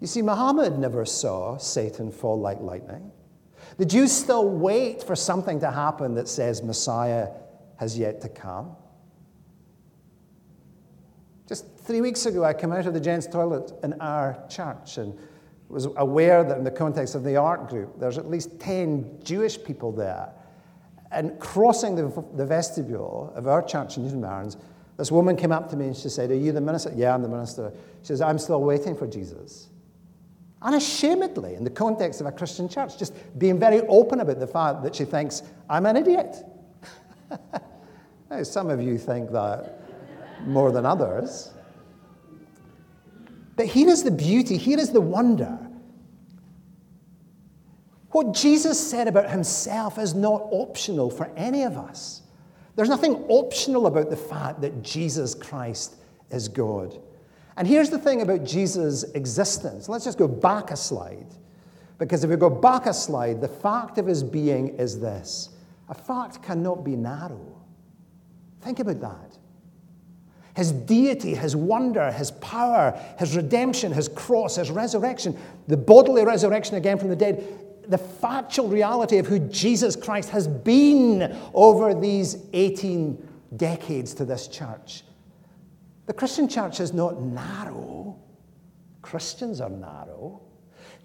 You 0.00 0.06
see, 0.06 0.22
Muhammad 0.22 0.78
never 0.78 1.04
saw 1.04 1.58
Satan 1.58 2.10
fall 2.10 2.40
like 2.40 2.60
lightning. 2.60 3.12
The 3.76 3.84
Jews 3.84 4.12
still 4.12 4.48
wait 4.48 5.02
for 5.02 5.14
something 5.14 5.60
to 5.60 5.70
happen 5.70 6.14
that 6.14 6.28
says 6.28 6.62
Messiah 6.62 7.28
has 7.76 7.98
yet 7.98 8.20
to 8.22 8.28
come. 8.28 8.76
Just 11.46 11.66
three 11.90 12.00
weeks 12.00 12.24
ago, 12.24 12.44
I 12.44 12.52
came 12.52 12.70
out 12.70 12.86
of 12.86 12.94
the 12.94 13.00
gents' 13.00 13.26
toilet 13.26 13.72
in 13.82 13.94
our 13.94 14.40
church 14.48 14.96
and 14.96 15.18
was 15.68 15.88
aware 15.96 16.44
that 16.44 16.56
in 16.56 16.62
the 16.62 16.70
context 16.70 17.16
of 17.16 17.24
the 17.24 17.34
art 17.34 17.68
group, 17.68 17.98
there's 17.98 18.16
at 18.16 18.28
least 18.30 18.60
10 18.60 19.18
Jewish 19.24 19.60
people 19.60 19.90
there. 19.90 20.30
And 21.10 21.36
crossing 21.40 21.96
the, 21.96 22.24
the 22.36 22.46
vestibule 22.46 23.32
of 23.34 23.48
our 23.48 23.60
church 23.60 23.96
in 23.96 24.04
Newton 24.04 24.20
Mearns, 24.20 24.56
this 24.98 25.10
woman 25.10 25.34
came 25.34 25.50
up 25.50 25.68
to 25.70 25.76
me 25.76 25.86
and 25.86 25.96
she 25.96 26.08
said, 26.08 26.30
Are 26.30 26.36
you 26.36 26.52
the 26.52 26.60
minister? 26.60 26.92
Yeah, 26.94 27.12
I'm 27.12 27.22
the 27.22 27.28
minister. 27.28 27.72
She 28.02 28.06
says, 28.06 28.20
I'm 28.20 28.38
still 28.38 28.62
waiting 28.62 28.94
for 28.94 29.08
Jesus 29.08 29.70
unashamedly 30.62 31.54
in 31.54 31.64
the 31.64 31.70
context 31.70 32.20
of 32.20 32.26
a 32.26 32.32
Christian 32.32 32.68
church, 32.68 32.98
just 32.98 33.14
being 33.38 33.58
very 33.58 33.80
open 33.88 34.20
about 34.20 34.38
the 34.38 34.46
fact 34.46 34.82
that 34.82 34.94
she 34.94 35.06
thinks, 35.06 35.42
I'm 35.68 35.86
an 35.86 35.96
idiot. 35.96 36.36
now, 38.30 38.42
some 38.42 38.68
of 38.68 38.80
you 38.80 38.98
think 38.98 39.32
that 39.32 39.80
more 40.46 40.70
than 40.70 40.84
others. 40.84 41.54
But 43.56 43.66
here 43.66 43.88
is 43.88 44.02
the 44.02 44.10
beauty, 44.10 44.56
here 44.56 44.78
is 44.78 44.90
the 44.90 45.00
wonder. 45.00 45.58
What 48.10 48.34
Jesus 48.34 48.78
said 48.78 49.06
about 49.06 49.30
himself 49.30 49.98
is 49.98 50.14
not 50.14 50.42
optional 50.50 51.10
for 51.10 51.30
any 51.36 51.62
of 51.62 51.76
us. 51.76 52.22
There's 52.74 52.88
nothing 52.88 53.14
optional 53.28 53.86
about 53.86 54.10
the 54.10 54.16
fact 54.16 54.60
that 54.62 54.82
Jesus 54.82 55.34
Christ 55.34 55.96
is 56.30 56.48
God. 56.48 57.00
And 57.56 57.68
here's 57.68 57.90
the 57.90 57.98
thing 57.98 58.22
about 58.22 58.44
Jesus' 58.44 59.04
existence. 59.14 59.88
Let's 59.88 60.04
just 60.04 60.18
go 60.18 60.28
back 60.28 60.70
a 60.70 60.76
slide. 60.76 61.26
Because 61.98 62.24
if 62.24 62.30
we 62.30 62.36
go 62.36 62.48
back 62.48 62.86
a 62.86 62.94
slide, 62.94 63.40
the 63.40 63.48
fact 63.48 63.98
of 63.98 64.06
his 64.06 64.22
being 64.22 64.68
is 64.78 64.98
this 64.98 65.50
a 65.88 65.94
fact 65.94 66.42
cannot 66.42 66.84
be 66.84 66.96
narrow. 66.96 67.60
Think 68.62 68.80
about 68.80 69.00
that. 69.00 69.38
His 70.60 70.72
deity, 70.72 71.34
his 71.34 71.56
wonder, 71.56 72.12
his 72.12 72.30
power, 72.32 73.00
his 73.18 73.34
redemption, 73.34 73.92
his 73.92 74.08
cross, 74.08 74.56
his 74.56 74.70
resurrection, 74.70 75.38
the 75.68 75.76
bodily 75.76 76.24
resurrection 76.24 76.76
again 76.76 76.98
from 76.98 77.08
the 77.08 77.16
dead, 77.16 77.44
the 77.88 77.98
factual 77.98 78.68
reality 78.68 79.18
of 79.18 79.26
who 79.26 79.38
Jesus 79.38 79.96
Christ 79.96 80.30
has 80.30 80.46
been 80.46 81.36
over 81.54 81.94
these 81.94 82.36
18 82.52 83.28
decades 83.56 84.14
to 84.14 84.24
this 84.24 84.48
church 84.48 85.02
the 86.10 86.14
Christian 86.14 86.48
church 86.48 86.80
is 86.80 86.92
not 86.92 87.22
narrow. 87.22 88.18
Christians 89.00 89.60
are 89.60 89.70
narrow. 89.70 90.42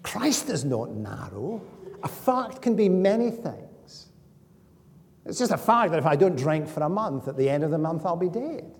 Christ 0.02 0.50
is 0.50 0.64
not 0.64 0.90
narrow. 0.90 1.62
A 2.02 2.08
fact 2.08 2.60
can 2.60 2.74
be 2.74 2.88
many 2.88 3.30
things. 3.30 4.08
It's 5.24 5.38
just 5.38 5.52
a 5.52 5.56
fact 5.56 5.92
that 5.92 6.00
if 6.00 6.06
I 6.06 6.16
don't 6.16 6.34
drink 6.34 6.66
for 6.66 6.82
a 6.82 6.88
month, 6.88 7.28
at 7.28 7.36
the 7.36 7.48
end 7.48 7.62
of 7.62 7.70
the 7.70 7.78
month, 7.78 8.04
I'll 8.04 8.16
be 8.16 8.28
dead. 8.28 8.76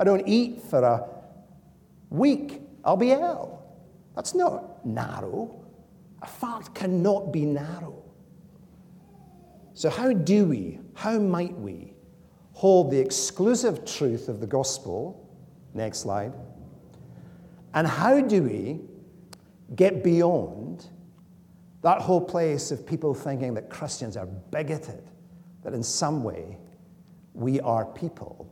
I 0.00 0.04
don't 0.04 0.26
eat 0.26 0.62
for 0.62 0.82
a 0.82 1.06
week, 2.08 2.62
I'll 2.82 2.96
be 2.96 3.10
ill. 3.10 3.62
That's 4.16 4.34
not 4.34 4.86
narrow. 4.86 5.62
A 6.22 6.26
fact 6.26 6.74
cannot 6.74 7.34
be 7.34 7.44
narrow. 7.44 8.02
So, 9.74 9.90
how 9.90 10.14
do 10.14 10.46
we, 10.46 10.80
how 10.94 11.18
might 11.18 11.52
we 11.52 11.92
hold 12.54 12.90
the 12.90 12.98
exclusive 12.98 13.84
truth 13.84 14.30
of 14.30 14.40
the 14.40 14.46
gospel? 14.46 15.28
Next 15.74 15.98
slide. 15.98 16.32
And 17.74 17.86
how 17.86 18.22
do 18.22 18.42
we 18.42 18.80
get 19.76 20.02
beyond 20.02 20.86
that 21.82 22.00
whole 22.00 22.22
place 22.22 22.70
of 22.70 22.86
people 22.86 23.12
thinking 23.12 23.52
that 23.52 23.68
Christians 23.68 24.16
are 24.16 24.26
bigoted, 24.26 25.10
that 25.62 25.74
in 25.74 25.82
some 25.82 26.24
way 26.24 26.56
we 27.34 27.60
are 27.60 27.84
people 27.84 28.50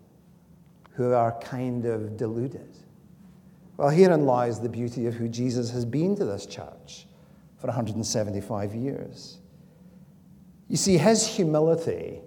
who 0.98 1.12
are 1.12 1.30
kind 1.40 1.86
of 1.86 2.16
deluded? 2.16 2.76
Well, 3.76 3.88
herein 3.88 4.26
lies 4.26 4.58
the 4.58 4.68
beauty 4.68 5.06
of 5.06 5.14
who 5.14 5.28
Jesus 5.28 5.70
has 5.70 5.84
been 5.84 6.16
to 6.16 6.24
this 6.24 6.44
church 6.44 7.06
for 7.56 7.68
175 7.68 8.74
years. 8.74 9.38
You 10.66 10.76
see, 10.76 10.98
his 10.98 11.24
humility 11.24 12.20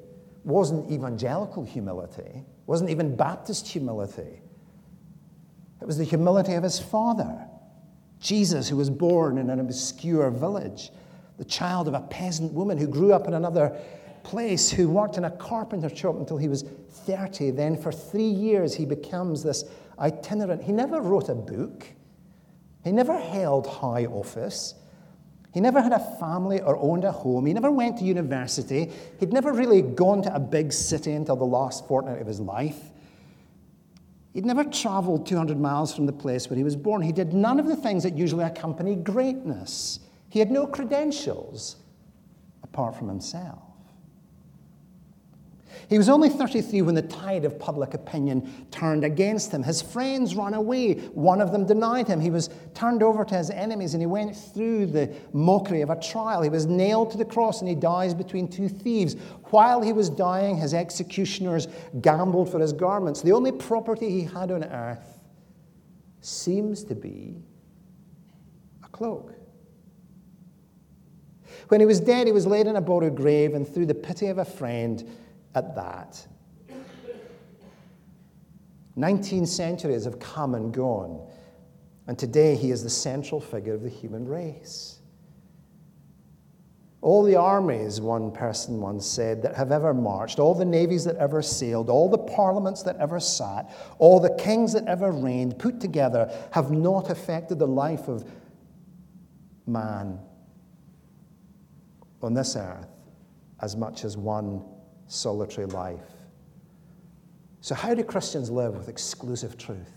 wasn't 0.46 0.90
evangelical 0.90 1.66
humility, 1.66 2.46
wasn't 2.66 2.90
even 2.90 3.14
Baptist 3.14 3.68
humility. 3.68 4.42
It 5.82 5.86
was 5.86 5.98
the 5.98 6.06
humility 6.06 6.54
of 6.54 6.64
his 6.64 6.80
father, 6.80 7.46
Jesus, 8.22 8.70
who 8.70 8.78
was 8.78 8.90
born 8.90 9.38
in 9.38 9.50
an 9.50 9.60
obscure 9.60 10.32
village, 10.32 10.92
the 11.38 11.44
child 11.44 11.90
of 11.90 11.94
a 11.94 12.02
peasant 12.02 12.54
woman 12.54 12.78
who 12.78 12.88
grew 12.88 13.12
up 13.12 13.28
in 13.28 13.34
another 13.34 13.78
place, 14.24 14.72
who 14.72 14.90
worked 14.90 15.18
in 15.18 15.26
a 15.26 15.32
carpenter 15.32 15.94
shop 15.94 16.16
until 16.16 16.38
he 16.38 16.48
was 16.48 16.64
30. 16.64 17.52
Then, 17.52 17.78
for 17.78 17.92
three 17.92 18.24
years, 18.30 18.74
he 18.74 18.86
becomes 18.86 19.44
this 19.44 19.66
itinerant. 20.00 20.64
He 20.64 20.72
never 20.72 21.02
wrote 21.02 21.30
a 21.30 21.36
book, 21.36 21.88
he 22.84 22.92
never 22.92 23.18
held 23.18 23.68
high 23.68 24.06
office. 24.06 24.76
He 25.54 25.60
never 25.60 25.82
had 25.82 25.92
a 25.92 26.00
family 26.18 26.62
or 26.62 26.78
owned 26.78 27.04
a 27.04 27.12
home. 27.12 27.46
He 27.46 27.54
never 27.54 27.70
went 27.72 27.98
to 27.98 28.06
university. 28.06 28.90
He'd 29.20 29.34
never 29.34 29.52
really 29.52 29.82
gone 29.82 30.22
to 30.24 30.34
a 30.34 30.40
big 30.40 30.72
city 30.72 31.12
until 31.12 31.36
the 31.36 31.44
last 31.44 31.88
fortnight 31.88 32.22
of 32.22 32.28
his 32.28 32.40
life. 32.40 32.80
He'd 34.34 34.46
never 34.46 34.64
traveled 34.64 35.28
200 35.28 35.60
miles 35.60 35.94
from 35.94 36.06
the 36.06 36.14
place 36.14 36.50
where 36.50 36.56
he 36.56 36.64
was 36.64 36.78
born. 36.78 37.02
He 37.02 37.12
did 37.12 37.34
none 37.34 37.60
of 37.60 37.68
the 37.68 37.76
things 37.76 38.04
that 38.04 38.18
usually 38.18 38.46
accompany 38.46 38.96
greatness. 38.96 40.00
He 40.30 40.40
had 40.40 40.52
no 40.52 40.66
credentials 40.66 41.76
apart 42.64 42.96
from 42.96 43.10
himself. 43.10 43.71
He 45.90 45.98
was 45.98 46.10
only 46.10 46.30
33 46.30 46.82
when 46.82 46.96
the 46.96 47.02
tide 47.02 47.46
of 47.46 47.60
public 47.60 47.94
opinion 47.94 48.68
turned 48.72 49.04
against 49.04 49.52
him. 49.52 49.64
His 49.64 49.82
friends 49.82 50.36
ran 50.36 50.54
away. 50.54 50.94
One 51.14 51.42
of 51.42 51.52
them 51.52 51.66
denied 51.66 52.08
him. 52.08 52.20
He 52.20 52.30
was 52.30 52.50
turned 52.74 53.04
over 53.04 53.26
to 53.26 53.38
his 53.38 53.50
enemies 53.50 53.94
and 53.94 54.02
he 54.02 54.08
went 54.08 54.36
through 54.36 54.88
the 54.88 55.14
mockery 55.34 55.82
of 55.82 55.90
a 55.90 56.00
trial. 56.00 56.42
He 56.42 56.50
was 56.50 56.66
nailed 56.66 57.12
to 57.12 57.18
the 57.18 57.26
cross 57.26 57.60
and 57.62 57.70
he 57.70 57.76
dies 57.76 58.14
between 58.14 58.48
two 58.48 58.70
thieves. 58.70 59.16
While 59.50 59.82
he 59.82 59.94
was 59.94 60.10
dying, 60.10 60.58
his 60.58 60.74
executioners 60.74 61.68
gambled 62.02 62.50
for 62.50 62.60
his 62.60 62.74
garments. 62.74 63.22
The 63.22 63.34
only 63.34 63.52
property 63.52 64.10
he 64.10 64.24
had 64.24 64.52
on 64.52 64.64
earth 64.64 65.20
seems 66.22 66.84
to 66.86 66.96
be 66.96 67.42
a 68.84 68.88
cloak. 68.90 69.34
When 71.68 71.80
he 71.80 71.86
was 71.86 72.00
dead, 72.00 72.28
he 72.28 72.34
was 72.34 72.46
laid 72.46 72.68
in 72.68 72.76
a 72.76 72.82
borrowed 72.82 73.16
grave, 73.16 73.54
and 73.54 73.68
through 73.68 73.86
the 73.86 73.96
pity 73.96 74.28
of 74.28 74.38
a 74.38 74.46
friend, 74.46 75.08
at 75.56 75.76
that. 75.76 76.28
19 78.96 79.46
centuries 79.46 80.04
have 80.06 80.20
come 80.20 80.54
and 80.56 80.74
gone, 80.74 81.26
and 82.08 82.20
today 82.20 82.56
he 82.56 82.72
is 82.72 82.84
the 82.84 82.90
central 82.90 83.40
figure 83.40 83.74
of 83.74 83.84
the 83.84 83.90
human 83.90 84.28
race. 84.28 84.98
All 87.02 87.24
the 87.24 87.36
armies, 87.36 88.00
one 88.00 88.32
person 88.32 88.80
once 88.80 89.08
said, 89.08 89.42
that 89.42 89.56
have 89.56 89.72
ever 89.72 89.92
marched, 89.94 90.38
all 90.38 90.54
the 90.54 90.66
navies 90.66 91.04
that 91.06 91.16
ever 91.16 91.42
sailed, 91.42 91.90
all 91.90 92.10
the 92.10 92.18
parliaments 92.18 92.84
that 92.84 92.96
ever 92.98 93.20
sat, 93.20 93.74
all 93.98 94.20
the 94.20 94.36
kings 94.36 94.74
that 94.74 94.86
ever 94.86 95.12
reigned, 95.12 95.58
put 95.58 95.80
together, 95.80 96.32
have 96.52 96.70
not 96.70 97.10
affected 97.10 97.58
the 97.58 97.68
life 97.68 98.08
of 98.08 98.30
man 99.66 100.20
on 102.22 102.34
this 102.36 102.56
earth 102.56 102.88
as 103.62 103.76
much 103.76 104.04
as 104.04 104.16
one 104.16 104.64
solitary 105.12 105.68
life. 105.68 106.00
So, 107.60 107.76
how 107.76 107.94
do 107.94 108.04
Christians 108.04 108.50
live 108.50 108.76
with 108.76 108.90
exclusive 108.90 109.58
truth? 109.58 109.92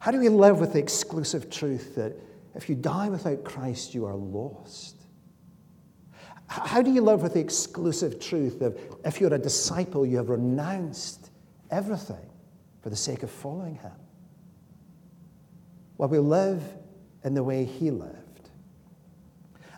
How 0.00 0.10
do 0.10 0.18
we 0.18 0.28
live 0.28 0.60
with 0.60 0.72
the 0.72 0.78
exclusive 0.78 1.50
truth 1.50 1.94
that 1.96 2.14
if 2.54 2.68
you 2.68 2.74
die 2.74 3.08
without 3.08 3.44
Christ, 3.44 3.94
you 3.94 4.06
are 4.06 4.14
lost? 4.14 4.96
How 6.46 6.80
do 6.80 6.90
you 6.90 7.02
live 7.02 7.22
with 7.22 7.34
the 7.34 7.40
exclusive 7.40 8.18
truth 8.18 8.62
of 8.62 8.78
if 9.04 9.20
you're 9.20 9.34
a 9.34 9.38
disciple, 9.38 10.06
you 10.06 10.16
have 10.16 10.30
renounced 10.30 11.30
everything 11.70 12.30
for 12.80 12.88
the 12.88 12.96
sake 12.96 13.22
of 13.22 13.30
following 13.30 13.76
Him? 13.76 13.92
Well, 15.98 16.08
we 16.08 16.18
live 16.18 16.62
in 17.22 17.34
the 17.34 17.42
way 17.42 17.64
He 17.64 17.90
lived. 17.90 18.50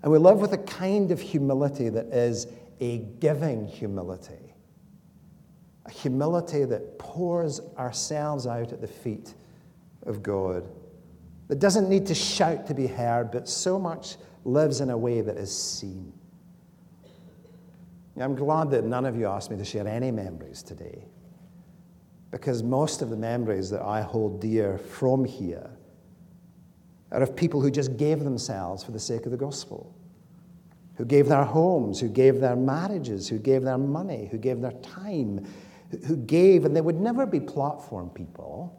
And 0.03 0.13
we 0.13 0.19
live 0.19 0.39
with 0.39 0.53
a 0.53 0.59
kind 0.59 1.11
of 1.11 1.21
humility 1.21 1.89
that 1.89 2.07
is 2.07 2.47
a 2.81 2.99
giving 3.21 3.67
humility, 3.67 4.55
a 5.87 5.91
humility 5.91 6.65
that 6.65 6.99
pours 6.99 7.61
ourselves 7.79 8.47
out 8.47 8.73
at 8.73 8.81
the 8.81 8.87
feet 8.87 9.35
of 10.07 10.23
God, 10.23 10.67
that 11.49 11.59
doesn't 11.59 11.89
need 11.89 12.07
to 12.07 12.15
shout 12.15 12.67
to 12.69 12.75
be 12.75 12.87
heard, 12.87 13.31
but 13.31 13.49
so 13.49 13.79
much 13.79 14.17
lives 14.45 14.81
in 14.81 14.91
a 14.91 14.97
way 14.97 15.21
that 15.21 15.37
is 15.37 15.55
seen. 15.55 16.13
I'm 18.19 18.35
glad 18.35 18.71
that 18.73 18.85
none 18.85 19.07
of 19.07 19.17
you 19.17 19.27
asked 19.27 19.51
me 19.51 19.57
to 19.57 19.65
share 19.65 19.89
any 19.89 20.11
memories 20.11 20.63
today, 20.63 21.07
because 22.31 22.63
most 22.63 23.03
of 23.03 23.11
the 23.11 23.17
memories 23.17 23.71
that 23.71 23.83
I 23.83 24.03
hold 24.03 24.41
dear 24.41 24.79
from 24.79 25.25
here 25.25 25.71
are 27.13 27.23
of 27.23 27.35
people 27.35 27.61
who 27.61 27.71
just 27.71 27.97
gave 27.97 28.21
themselves 28.21 28.85
for 28.85 28.93
the 28.93 29.01
sake 29.01 29.25
of 29.25 29.33
the 29.33 29.39
gospel 29.39 29.95
who 31.01 31.07
gave 31.07 31.29
their 31.29 31.45
homes, 31.45 31.99
who 31.99 32.11
gave 32.11 32.41
their 32.41 32.55
marriages, 32.55 33.27
who 33.27 33.39
gave 33.39 33.63
their 33.63 33.79
money, 33.79 34.29
who 34.31 34.37
gave 34.37 34.61
their 34.61 34.75
time, 34.83 35.43
who 36.07 36.15
gave, 36.15 36.67
and 36.67 36.77
they 36.77 36.83
would 36.83 37.01
never 37.01 37.25
be 37.25 37.41
platform 37.41 38.11
people, 38.11 38.79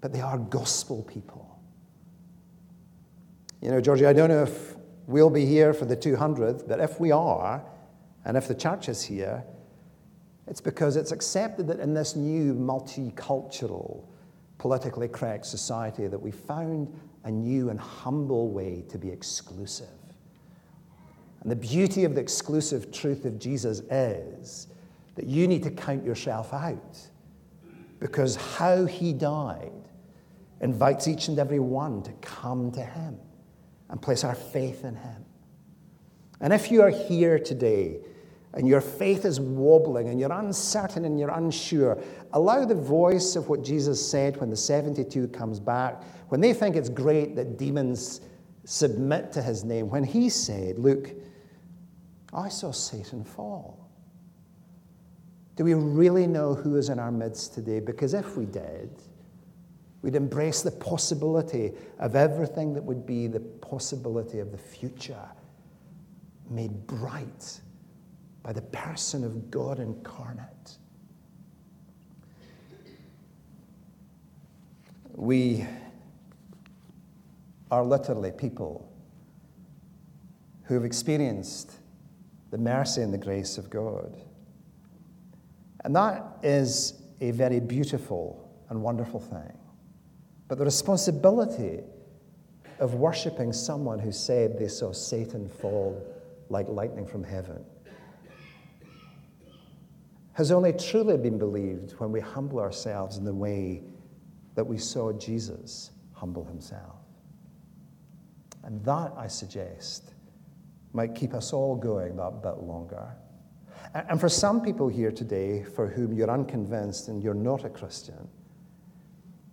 but 0.00 0.12
they 0.12 0.20
are 0.20 0.38
gospel 0.38 1.04
people. 1.04 1.56
You 3.62 3.70
know, 3.70 3.80
Georgie, 3.80 4.06
I 4.06 4.12
don't 4.12 4.28
know 4.28 4.42
if 4.42 4.74
we'll 5.06 5.30
be 5.30 5.46
here 5.46 5.72
for 5.72 5.84
the 5.84 5.96
200th, 5.96 6.66
but 6.66 6.80
if 6.80 6.98
we 6.98 7.12
are, 7.12 7.64
and 8.24 8.36
if 8.36 8.48
the 8.48 8.54
church 8.56 8.88
is 8.88 9.00
here, 9.00 9.44
it's 10.48 10.60
because 10.60 10.96
it's 10.96 11.12
accepted 11.12 11.68
that 11.68 11.78
in 11.78 11.94
this 11.94 12.16
new 12.16 12.54
multicultural, 12.54 14.02
politically 14.58 15.06
correct 15.06 15.46
society 15.46 16.08
that 16.08 16.18
we 16.20 16.32
found 16.32 16.92
a 17.22 17.30
new 17.30 17.70
and 17.70 17.78
humble 17.78 18.50
way 18.50 18.84
to 18.88 18.98
be 18.98 19.10
exclusive. 19.10 19.86
And 21.44 21.52
the 21.52 21.56
beauty 21.56 22.04
of 22.04 22.14
the 22.14 22.22
exclusive 22.22 22.90
truth 22.90 23.26
of 23.26 23.38
Jesus 23.38 23.80
is 23.90 24.66
that 25.14 25.26
you 25.26 25.46
need 25.46 25.62
to 25.62 25.70
count 25.70 26.04
yourself 26.04 26.52
out 26.52 26.98
because 28.00 28.34
how 28.34 28.86
he 28.86 29.12
died 29.12 29.70
invites 30.62 31.06
each 31.06 31.28
and 31.28 31.38
every 31.38 31.58
one 31.58 32.02
to 32.02 32.12
come 32.22 32.72
to 32.72 32.82
him 32.82 33.18
and 33.90 34.00
place 34.00 34.24
our 34.24 34.34
faith 34.34 34.84
in 34.84 34.96
him. 34.96 35.24
And 36.40 36.52
if 36.52 36.70
you 36.70 36.80
are 36.80 36.90
here 36.90 37.38
today 37.38 37.98
and 38.54 38.66
your 38.66 38.80
faith 38.80 39.26
is 39.26 39.38
wobbling 39.38 40.08
and 40.08 40.18
you're 40.18 40.32
uncertain 40.32 41.04
and 41.04 41.20
you're 41.20 41.30
unsure, 41.30 41.98
allow 42.32 42.64
the 42.64 42.74
voice 42.74 43.36
of 43.36 43.50
what 43.50 43.62
Jesus 43.62 44.04
said 44.10 44.38
when 44.38 44.48
the 44.48 44.56
72 44.56 45.28
comes 45.28 45.60
back, 45.60 46.02
when 46.30 46.40
they 46.40 46.54
think 46.54 46.74
it's 46.74 46.88
great 46.88 47.36
that 47.36 47.58
demons 47.58 48.22
submit 48.64 49.30
to 49.32 49.42
his 49.42 49.62
name, 49.62 49.90
when 49.90 50.04
he 50.04 50.30
said, 50.30 50.78
Look, 50.78 51.10
I 52.34 52.48
saw 52.48 52.72
Satan 52.72 53.24
fall. 53.24 53.88
Do 55.56 55.64
we 55.64 55.74
really 55.74 56.26
know 56.26 56.54
who 56.54 56.76
is 56.76 56.88
in 56.88 56.98
our 56.98 57.12
midst 57.12 57.54
today? 57.54 57.78
Because 57.78 58.12
if 58.12 58.36
we 58.36 58.44
did, 58.44 58.90
we'd 60.02 60.16
embrace 60.16 60.62
the 60.62 60.72
possibility 60.72 61.72
of 62.00 62.16
everything 62.16 62.74
that 62.74 62.82
would 62.82 63.06
be 63.06 63.28
the 63.28 63.40
possibility 63.40 64.40
of 64.40 64.50
the 64.50 64.58
future 64.58 65.28
made 66.50 66.86
bright 66.86 67.60
by 68.42 68.52
the 68.52 68.62
person 68.62 69.24
of 69.24 69.50
God 69.50 69.78
incarnate. 69.78 70.76
We 75.14 75.64
are 77.70 77.84
literally 77.84 78.32
people 78.32 78.92
who 80.64 80.74
have 80.74 80.84
experienced 80.84 81.72
the 82.54 82.58
mercy 82.58 83.02
and 83.02 83.12
the 83.12 83.18
grace 83.18 83.58
of 83.58 83.68
God. 83.68 84.16
And 85.84 85.96
that 85.96 86.38
is 86.44 87.02
a 87.20 87.32
very 87.32 87.58
beautiful 87.58 88.48
and 88.68 88.80
wonderful 88.80 89.18
thing. 89.18 89.58
But 90.46 90.58
the 90.58 90.64
responsibility 90.64 91.80
of 92.78 92.94
worshipping 92.94 93.52
someone 93.52 93.98
who 93.98 94.12
said 94.12 94.56
they 94.56 94.68
saw 94.68 94.92
Satan 94.92 95.48
fall 95.48 96.00
like 96.48 96.68
lightning 96.68 97.08
from 97.08 97.24
heaven 97.24 97.64
has 100.34 100.52
only 100.52 100.74
truly 100.74 101.16
been 101.16 101.38
believed 101.38 101.94
when 101.98 102.12
we 102.12 102.20
humble 102.20 102.60
ourselves 102.60 103.16
in 103.16 103.24
the 103.24 103.34
way 103.34 103.82
that 104.54 104.64
we 104.64 104.78
saw 104.78 105.10
Jesus 105.10 105.90
humble 106.12 106.44
himself. 106.44 107.00
And 108.62 108.80
that, 108.84 109.12
I 109.16 109.26
suggest, 109.26 110.13
might 110.94 111.14
keep 111.14 111.34
us 111.34 111.52
all 111.52 111.74
going 111.74 112.16
that 112.16 112.42
bit 112.42 112.58
longer. 112.62 113.14
And 113.94 114.18
for 114.18 114.28
some 114.28 114.62
people 114.62 114.88
here 114.88 115.12
today 115.12 115.62
for 115.62 115.88
whom 115.88 116.12
you're 116.12 116.30
unconvinced 116.30 117.08
and 117.08 117.22
you're 117.22 117.34
not 117.34 117.64
a 117.64 117.68
Christian, 117.68 118.28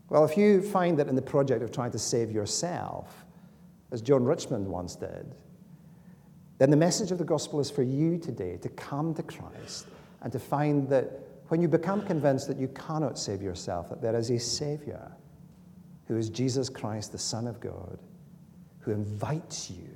well, 0.10 0.24
if 0.24 0.38
you 0.38 0.62
find 0.62 0.98
that 1.00 1.08
in 1.08 1.16
the 1.16 1.22
project 1.22 1.64
of 1.64 1.72
trying 1.72 1.92
to 1.92 2.00
save 2.00 2.32
yourself, 2.32 3.26
as 3.92 4.02
John 4.02 4.24
Richmond 4.24 4.68
once 4.68 4.96
did, 4.96 5.36
then 6.60 6.70
the 6.70 6.78
message 6.78 7.12
of 7.12 7.18
the 7.18 7.26
gospel 7.26 7.60
is 7.60 7.72
for 7.72 7.84
you 7.84 8.18
today 8.18 8.58
to 8.58 8.70
come 8.70 9.14
to 9.16 9.24
Christ 9.24 9.88
and 10.22 10.32
to 10.32 10.40
find 10.40 10.88
that 10.90 11.20
when 11.48 11.62
you 11.62 11.68
become 11.68 12.02
convinced 12.02 12.48
that 12.48 12.58
you 12.58 12.68
cannot 12.70 13.18
save 13.18 13.42
yourself, 13.42 13.90
that 13.90 14.02
there 14.02 14.16
is 14.16 14.30
a 14.30 14.40
Savior 14.40 15.12
who 16.08 16.18
is 16.18 16.30
Jesus 16.30 16.70
Christ, 16.70 17.12
the 17.12 17.18
Son 17.18 17.48
of 17.48 17.60
God, 17.60 18.00
who 18.80 18.92
invites 18.92 19.70
you 19.70 19.96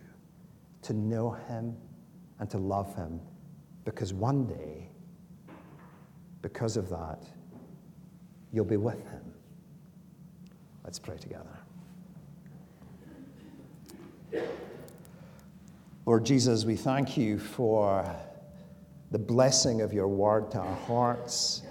to 0.86 0.94
know 0.94 1.32
Him 1.48 1.76
and 2.40 2.50
to 2.50 2.58
love 2.58 2.96
Him 2.96 3.20
because 3.86 4.14
one 4.14 4.46
day, 4.46 4.90
because 6.42 6.78
of 6.78 6.90
that, 6.90 7.24
you'll 8.52 8.66
be 8.66 8.78
with 8.78 9.04
Him. 9.10 9.34
Let's 10.84 11.00
pray 11.00 11.18
together. 11.18 11.58
Lord 16.06 16.24
Jesus, 16.24 16.66
we 16.66 16.76
thank 16.76 17.18
you 17.18 17.40
for 17.40 18.06
the 19.10 19.18
blessing 19.18 19.82
of 19.82 19.92
your 19.92 20.08
word 20.08 20.52
to 20.52 20.60
our 20.60 20.76
hearts. 20.76 21.64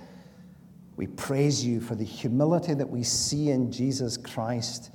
We 0.96 1.06
praise 1.06 1.64
you 1.64 1.80
for 1.80 1.94
the 1.94 2.04
humility 2.04 2.74
that 2.74 2.88
we 2.88 3.04
see 3.04 3.50
in 3.50 3.70
Jesus 3.70 4.16
Christ 4.16 4.90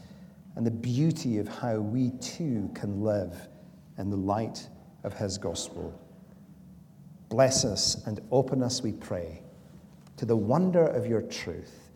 and 0.58 0.65
the 0.65 0.71
beauty 0.71 1.38
of 1.38 1.47
how 1.47 1.77
we 1.77 2.12
too 2.19 2.69
can 2.73 3.01
live 3.01 3.47
in 3.99 4.09
the 4.09 4.17
light 4.17 4.67
of 5.03 5.13
his 5.13 5.38
gospel. 5.38 5.93
Bless 7.29 7.63
us 7.63 8.03
and 8.07 8.19
open 8.31 8.63
us, 8.63 8.81
we 8.81 8.93
pray, 8.93 9.43
to 10.17 10.25
the 10.25 10.35
wonder 10.35 10.88
of 10.88 11.05
your 11.05 11.21
truth 11.21 11.91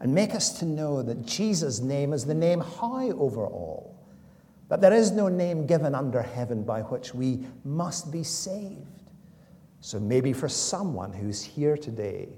and 0.00 0.14
make 0.14 0.34
us 0.34 0.58
to 0.58 0.66
know 0.66 1.02
that 1.02 1.24
Jesus' 1.24 1.80
name 1.80 2.12
is 2.12 2.26
the 2.26 2.34
name 2.34 2.60
high 2.60 3.08
over 3.10 3.46
all, 3.46 3.98
that 4.68 4.80
there 4.80 4.92
is 4.92 5.12
no 5.12 5.28
name 5.28 5.66
given 5.66 5.94
under 5.94 6.20
heaven 6.20 6.62
by 6.62 6.82
which 6.82 7.14
we 7.14 7.46
must 7.64 8.12
be 8.12 8.22
saved. 8.22 9.12
So 9.80 9.98
maybe 9.98 10.32
for 10.32 10.48
someone 10.48 11.12
who's 11.12 11.42
here 11.42 11.76
today, 11.76 12.28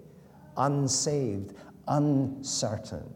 unsaved, 0.57 1.55
uncertain, 1.88 3.12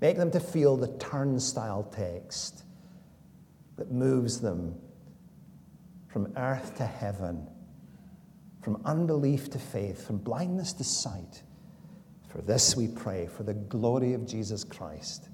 make 0.00 0.16
them 0.16 0.30
to 0.32 0.40
feel 0.40 0.76
the 0.76 0.88
turnstile 0.98 1.84
text 1.84 2.64
that 3.76 3.90
moves 3.90 4.40
them 4.40 4.74
from 6.08 6.32
earth 6.36 6.76
to 6.76 6.86
heaven 6.86 7.48
from 8.62 8.80
unbelief 8.84 9.50
to 9.50 9.58
faith, 9.58 10.06
from 10.06 10.18
blindness 10.18 10.72
to 10.74 10.84
sight. 10.84 11.42
For 12.28 12.40
this 12.40 12.76
we 12.76 12.88
pray, 12.88 13.26
for 13.26 13.42
the 13.42 13.54
glory 13.54 14.14
of 14.14 14.26
Jesus 14.26 14.64
Christ, 14.64 15.28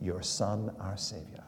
your 0.00 0.22
Son, 0.22 0.74
our 0.80 0.96
Savior. 0.96 1.43